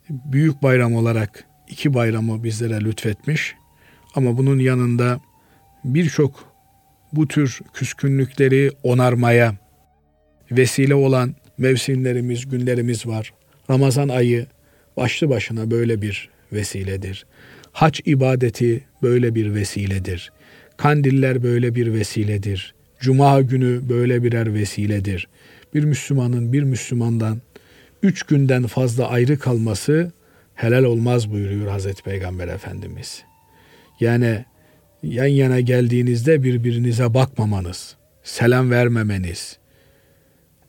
büyük 0.09 0.63
bayram 0.63 0.95
olarak 0.95 1.45
iki 1.69 1.93
bayramı 1.93 2.43
bizlere 2.43 2.79
lütfetmiş. 2.79 3.55
Ama 4.15 4.37
bunun 4.37 4.59
yanında 4.59 5.21
birçok 5.83 6.53
bu 7.13 7.27
tür 7.27 7.59
küskünlükleri 7.73 8.71
onarmaya 8.83 9.55
vesile 10.51 10.95
olan 10.95 11.35
mevsimlerimiz, 11.57 12.49
günlerimiz 12.49 13.05
var. 13.05 13.33
Ramazan 13.69 14.09
ayı 14.09 14.47
başlı 14.97 15.29
başına 15.29 15.71
böyle 15.71 16.01
bir 16.01 16.29
vesiledir. 16.53 17.25
Hac 17.71 17.99
ibadeti 18.05 18.83
böyle 19.01 19.35
bir 19.35 19.55
vesiledir. 19.55 20.31
Kandiller 20.83 21.43
böyle 21.43 21.75
bir 21.75 21.93
vesiledir. 21.93 22.73
Cuma 22.99 23.41
günü 23.41 23.89
böyle 23.89 24.23
birer 24.23 24.53
vesiledir. 24.53 25.27
Bir 25.73 25.83
Müslümanın 25.83 26.53
bir 26.53 26.63
Müslümandan 26.63 27.41
üç 28.01 28.23
günden 28.23 28.67
fazla 28.67 29.07
ayrı 29.07 29.39
kalması 29.39 30.11
helal 30.55 30.83
olmaz 30.83 31.31
buyuruyor 31.31 31.67
Hazreti 31.67 32.03
Peygamber 32.03 32.47
Efendimiz. 32.47 33.23
Yani 33.99 34.45
yan 35.03 35.25
yana 35.25 35.59
geldiğinizde 35.59 36.43
birbirinize 36.43 37.13
bakmamanız, 37.13 37.95
selam 38.23 38.71
vermemeniz, 38.71 39.57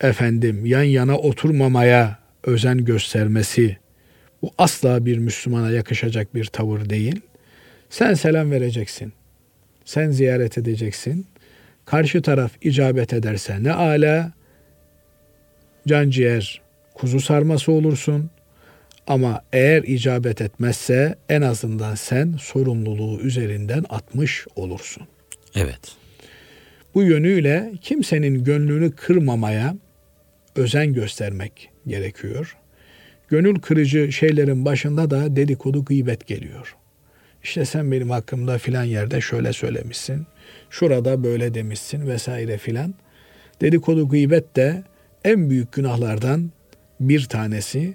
efendim 0.01 0.67
yan 0.67 0.83
yana 0.83 1.19
oturmamaya 1.19 2.19
özen 2.45 2.85
göstermesi, 2.85 3.77
bu 4.43 4.51
asla 4.59 5.07
bir 5.07 5.19
Müslümana 5.19 5.71
yakışacak 5.71 6.35
bir 6.35 6.45
tavır 6.45 6.91
değil. 6.91 7.21
Sen 7.91 8.15
selam 8.15 8.51
vereceksin. 8.51 9.13
Sen 9.85 10.11
ziyaret 10.11 10.59
edeceksin. 10.59 11.27
Karşı 11.85 12.23
taraf 12.23 12.53
icabet 12.63 13.13
ederse 13.13 13.63
ne 13.63 13.73
ala, 13.73 14.33
can 15.89 16.11
ciğer, 16.11 16.61
kuzu 16.95 17.21
sarması 17.21 17.73
olursun. 17.73 18.31
Ama 19.07 19.43
eğer 19.53 19.83
icabet 19.83 20.41
etmezse 20.41 21.15
en 21.29 21.43
azından 21.43 21.95
sen 21.95 22.37
sorumluluğu 22.41 23.21
üzerinden 23.21 23.85
atmış 23.89 24.47
olursun. 24.57 25.03
Evet. 25.55 25.97
Bu 26.95 27.03
yönüyle 27.03 27.73
kimsenin 27.83 28.45
gönlünü 28.45 28.93
kırmamaya 28.93 29.77
özen 30.57 30.93
göstermek 30.93 31.71
gerekiyor. 31.87 32.57
Gönül 33.29 33.61
kırıcı 33.61 34.13
şeylerin 34.13 34.65
başında 34.65 35.11
da 35.11 35.37
dedikodu 35.37 35.85
gıybet 35.85 36.27
geliyor. 36.27 36.77
İşte 37.45 37.65
sen 37.65 37.93
benim 37.93 38.11
hakkımda 38.11 38.59
filan 38.59 38.85
yerde 38.85 39.21
şöyle 39.21 39.53
söylemişsin. 39.53 40.27
Şurada 40.71 41.25
böyle 41.25 41.55
demişsin 41.55 42.07
vesaire 42.07 42.59
filan. 42.59 42.95
Dedikodu 43.61 44.09
gıybet 44.09 44.57
de 44.57 44.83
en 45.25 45.51
büyük 45.51 45.73
günahlardan 45.73 46.51
bir 47.01 47.25
tanesi. 47.25 47.95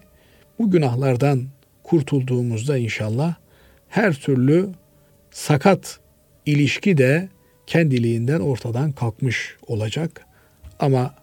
Bu 0.59 0.71
günahlardan 0.71 1.47
kurtulduğumuzda 1.83 2.77
inşallah 2.77 3.35
her 3.89 4.13
türlü 4.13 4.69
sakat 5.31 5.99
ilişki 6.45 6.97
de 6.97 7.29
kendiliğinden 7.67 8.39
ortadan 8.39 8.91
kalkmış 8.91 9.55
olacak. 9.67 10.25
Ama 10.79 11.13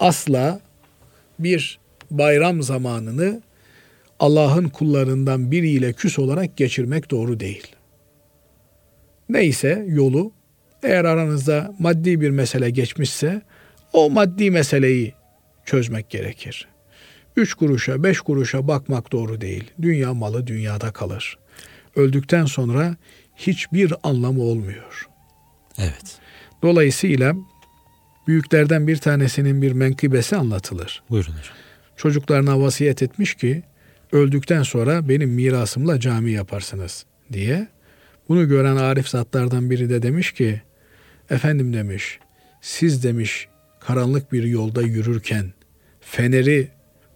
asla 0.00 0.60
bir 1.38 1.78
bayram 2.10 2.62
zamanını 2.62 3.42
Allah'ın 4.20 4.68
kullarından 4.68 5.50
biriyle 5.50 5.92
küs 5.92 6.18
olarak 6.18 6.56
geçirmek 6.56 7.10
doğru 7.10 7.40
değil. 7.40 7.66
Neyse 9.28 9.84
yolu 9.88 10.32
eğer 10.82 11.04
aranızda 11.04 11.74
maddi 11.78 12.20
bir 12.20 12.30
mesele 12.30 12.70
geçmişse 12.70 13.42
o 13.92 14.10
maddi 14.10 14.50
meseleyi 14.50 15.14
çözmek 15.64 16.10
gerekir. 16.10 16.68
Üç 17.36 17.54
kuruşa, 17.54 18.02
beş 18.02 18.20
kuruşa 18.20 18.68
bakmak 18.68 19.12
doğru 19.12 19.40
değil. 19.40 19.64
Dünya 19.82 20.14
malı 20.14 20.46
dünyada 20.46 20.92
kalır. 20.92 21.38
Öldükten 21.96 22.44
sonra 22.44 22.96
hiçbir 23.36 23.94
anlamı 24.02 24.42
olmuyor. 24.42 25.08
Evet. 25.78 26.18
Dolayısıyla 26.62 27.34
büyüklerden 28.26 28.86
bir 28.86 28.96
tanesinin 28.96 29.62
bir 29.62 29.72
menkıbesi 29.72 30.36
anlatılır. 30.36 31.02
Buyurun 31.10 31.32
hocam. 31.32 31.56
Çocuklarına 31.96 32.60
vasiyet 32.60 33.02
etmiş 33.02 33.34
ki 33.34 33.62
öldükten 34.12 34.62
sonra 34.62 35.08
benim 35.08 35.30
mirasımla 35.30 36.00
cami 36.00 36.32
yaparsınız 36.32 37.04
diye. 37.32 37.68
Bunu 38.28 38.48
gören 38.48 38.76
arif 38.76 39.08
zatlardan 39.08 39.70
biri 39.70 39.90
de 39.90 40.02
demiş 40.02 40.32
ki 40.32 40.62
efendim 41.30 41.72
demiş 41.72 42.18
siz 42.60 43.04
demiş 43.04 43.48
karanlık 43.80 44.32
bir 44.32 44.42
yolda 44.42 44.82
yürürken 44.82 45.52
feneri 46.00 46.68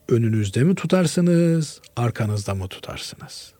önünüzde 0.09 0.64
mi 0.64 0.74
tutarsınız, 0.74 1.80
arkanızda 1.97 2.55
mı 2.55 2.68
tutarsınız? 2.68 3.53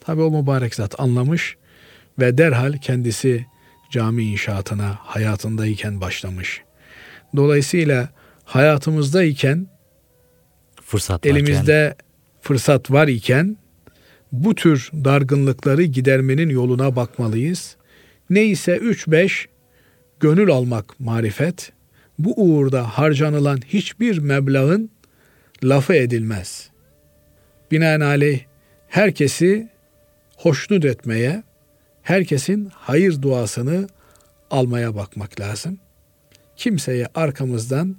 Tabi 0.00 0.22
o 0.22 0.42
mübarek 0.42 0.74
zat 0.74 1.00
anlamış 1.00 1.56
ve 2.18 2.38
derhal 2.38 2.72
kendisi 2.72 3.46
cami 3.90 4.24
inşaatına 4.24 4.98
hayatındayken 5.00 6.00
başlamış. 6.00 6.62
Dolayısıyla 7.36 8.08
hayatımızdayken 8.44 9.66
fırsat 10.82 11.26
elimizde 11.26 11.84
varken. 11.84 12.11
Fırsat 12.42 12.90
var 12.90 13.08
iken 13.08 13.56
bu 14.32 14.54
tür 14.54 14.90
dargınlıkları 15.04 15.82
gidermenin 15.82 16.48
yoluna 16.48 16.96
bakmalıyız. 16.96 17.76
Neyse 18.30 18.76
3-5 18.76 19.46
gönül 20.20 20.50
almak 20.50 21.00
marifet. 21.00 21.72
Bu 22.18 22.34
uğurda 22.36 22.98
harcanılan 22.98 23.58
hiçbir 23.66 24.18
meblağın 24.18 24.90
lafı 25.64 25.94
edilmez. 25.94 26.70
Binaenaleyh 27.70 28.40
herkesi 28.88 29.68
hoşnut 30.36 30.84
etmeye, 30.84 31.42
herkesin 32.02 32.68
hayır 32.74 33.22
duasını 33.22 33.88
almaya 34.50 34.94
bakmak 34.94 35.40
lazım. 35.40 35.78
Kimseye 36.56 37.06
arkamızdan 37.14 37.96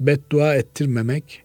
beddua 0.00 0.54
ettirmemek, 0.54 1.42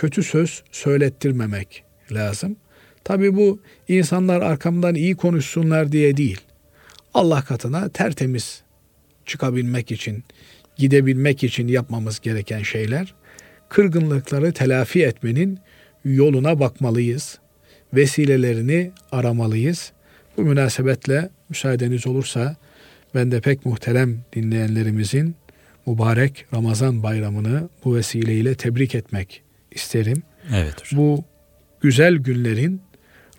kötü 0.00 0.22
söz 0.22 0.62
söylettirmemek 0.72 1.84
lazım. 2.12 2.56
Tabi 3.04 3.36
bu 3.36 3.60
insanlar 3.88 4.40
arkamdan 4.40 4.94
iyi 4.94 5.16
konuşsunlar 5.16 5.92
diye 5.92 6.16
değil. 6.16 6.40
Allah 7.14 7.42
katına 7.42 7.88
tertemiz 7.88 8.62
çıkabilmek 9.26 9.90
için, 9.90 10.24
gidebilmek 10.76 11.44
için 11.44 11.68
yapmamız 11.68 12.20
gereken 12.20 12.62
şeyler 12.62 13.14
kırgınlıkları 13.68 14.52
telafi 14.52 15.04
etmenin 15.04 15.58
yoluna 16.04 16.60
bakmalıyız. 16.60 17.38
Vesilelerini 17.94 18.92
aramalıyız. 19.12 19.92
Bu 20.36 20.42
münasebetle 20.42 21.30
müsaadeniz 21.48 22.06
olursa 22.06 22.56
ben 23.14 23.30
de 23.30 23.40
pek 23.40 23.66
muhterem 23.66 24.20
dinleyenlerimizin 24.32 25.34
mübarek 25.86 26.46
Ramazan 26.54 27.02
bayramını 27.02 27.68
bu 27.84 27.96
vesileyle 27.96 28.54
tebrik 28.54 28.94
etmek 28.94 29.42
isterim. 29.70 30.22
Evet 30.54 30.80
hocam. 30.80 31.00
Bu 31.00 31.24
güzel 31.80 32.16
günlerin 32.16 32.82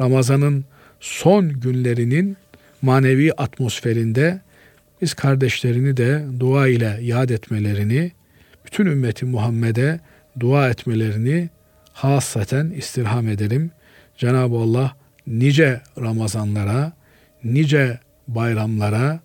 Ramazan'ın 0.02 0.66
son 1.00 1.50
günlerinin 1.50 2.38
manevi 2.82 3.34
atmosferinde 3.34 4.42
biz 5.02 5.14
kardeşlerini 5.14 5.98
de 5.98 6.26
dua 6.40 6.68
ile 6.68 6.98
yad 7.02 7.30
etmelerini, 7.30 8.12
bütün 8.66 8.86
ümmeti 8.86 9.26
Muhammed'e 9.26 10.00
dua 10.40 10.70
etmelerini 10.70 11.50
hassaten 11.94 12.70
istirham 12.70 13.28
ederim. 13.28 13.72
Cenab-ı 14.18 14.56
Allah 14.56 14.96
nice 15.28 15.82
Ramazanlara, 15.98 16.94
nice 17.44 18.00
bayramlara 18.28 19.20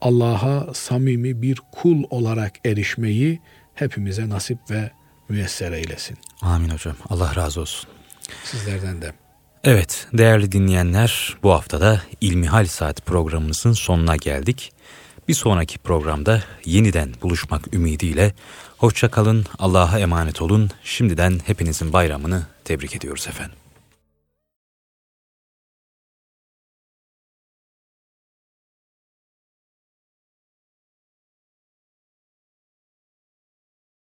Allah'a 0.00 0.74
samimi 0.74 1.42
bir 1.42 1.58
kul 1.72 2.04
olarak 2.10 2.52
erişmeyi 2.66 3.40
hepimize 3.74 4.28
nasip 4.28 4.58
ve 4.70 4.90
müyesser 5.28 5.72
eylesin. 5.72 6.16
Amin 6.42 6.68
hocam. 6.68 6.96
Allah 7.10 7.36
razı 7.36 7.60
olsun. 7.60 7.90
Sizlerden 8.44 9.02
de. 9.02 9.12
Evet 9.64 10.08
değerli 10.12 10.52
dinleyenler 10.52 11.36
bu 11.42 11.52
haftada 11.52 12.02
İlmihal 12.20 12.66
Saat 12.66 13.06
programımızın 13.06 13.72
sonuna 13.72 14.16
geldik. 14.16 14.72
Bir 15.28 15.34
sonraki 15.34 15.78
programda 15.78 16.42
yeniden 16.64 17.14
buluşmak 17.22 17.74
ümidiyle 17.74 18.34
hoşça 18.78 19.10
kalın, 19.10 19.46
Allah'a 19.58 19.98
emanet 19.98 20.42
olun. 20.42 20.70
Şimdiden 20.84 21.40
hepinizin 21.46 21.92
bayramını 21.92 22.46
tebrik 22.64 22.96
ediyoruz 22.96 23.26
efendim. 23.28 23.56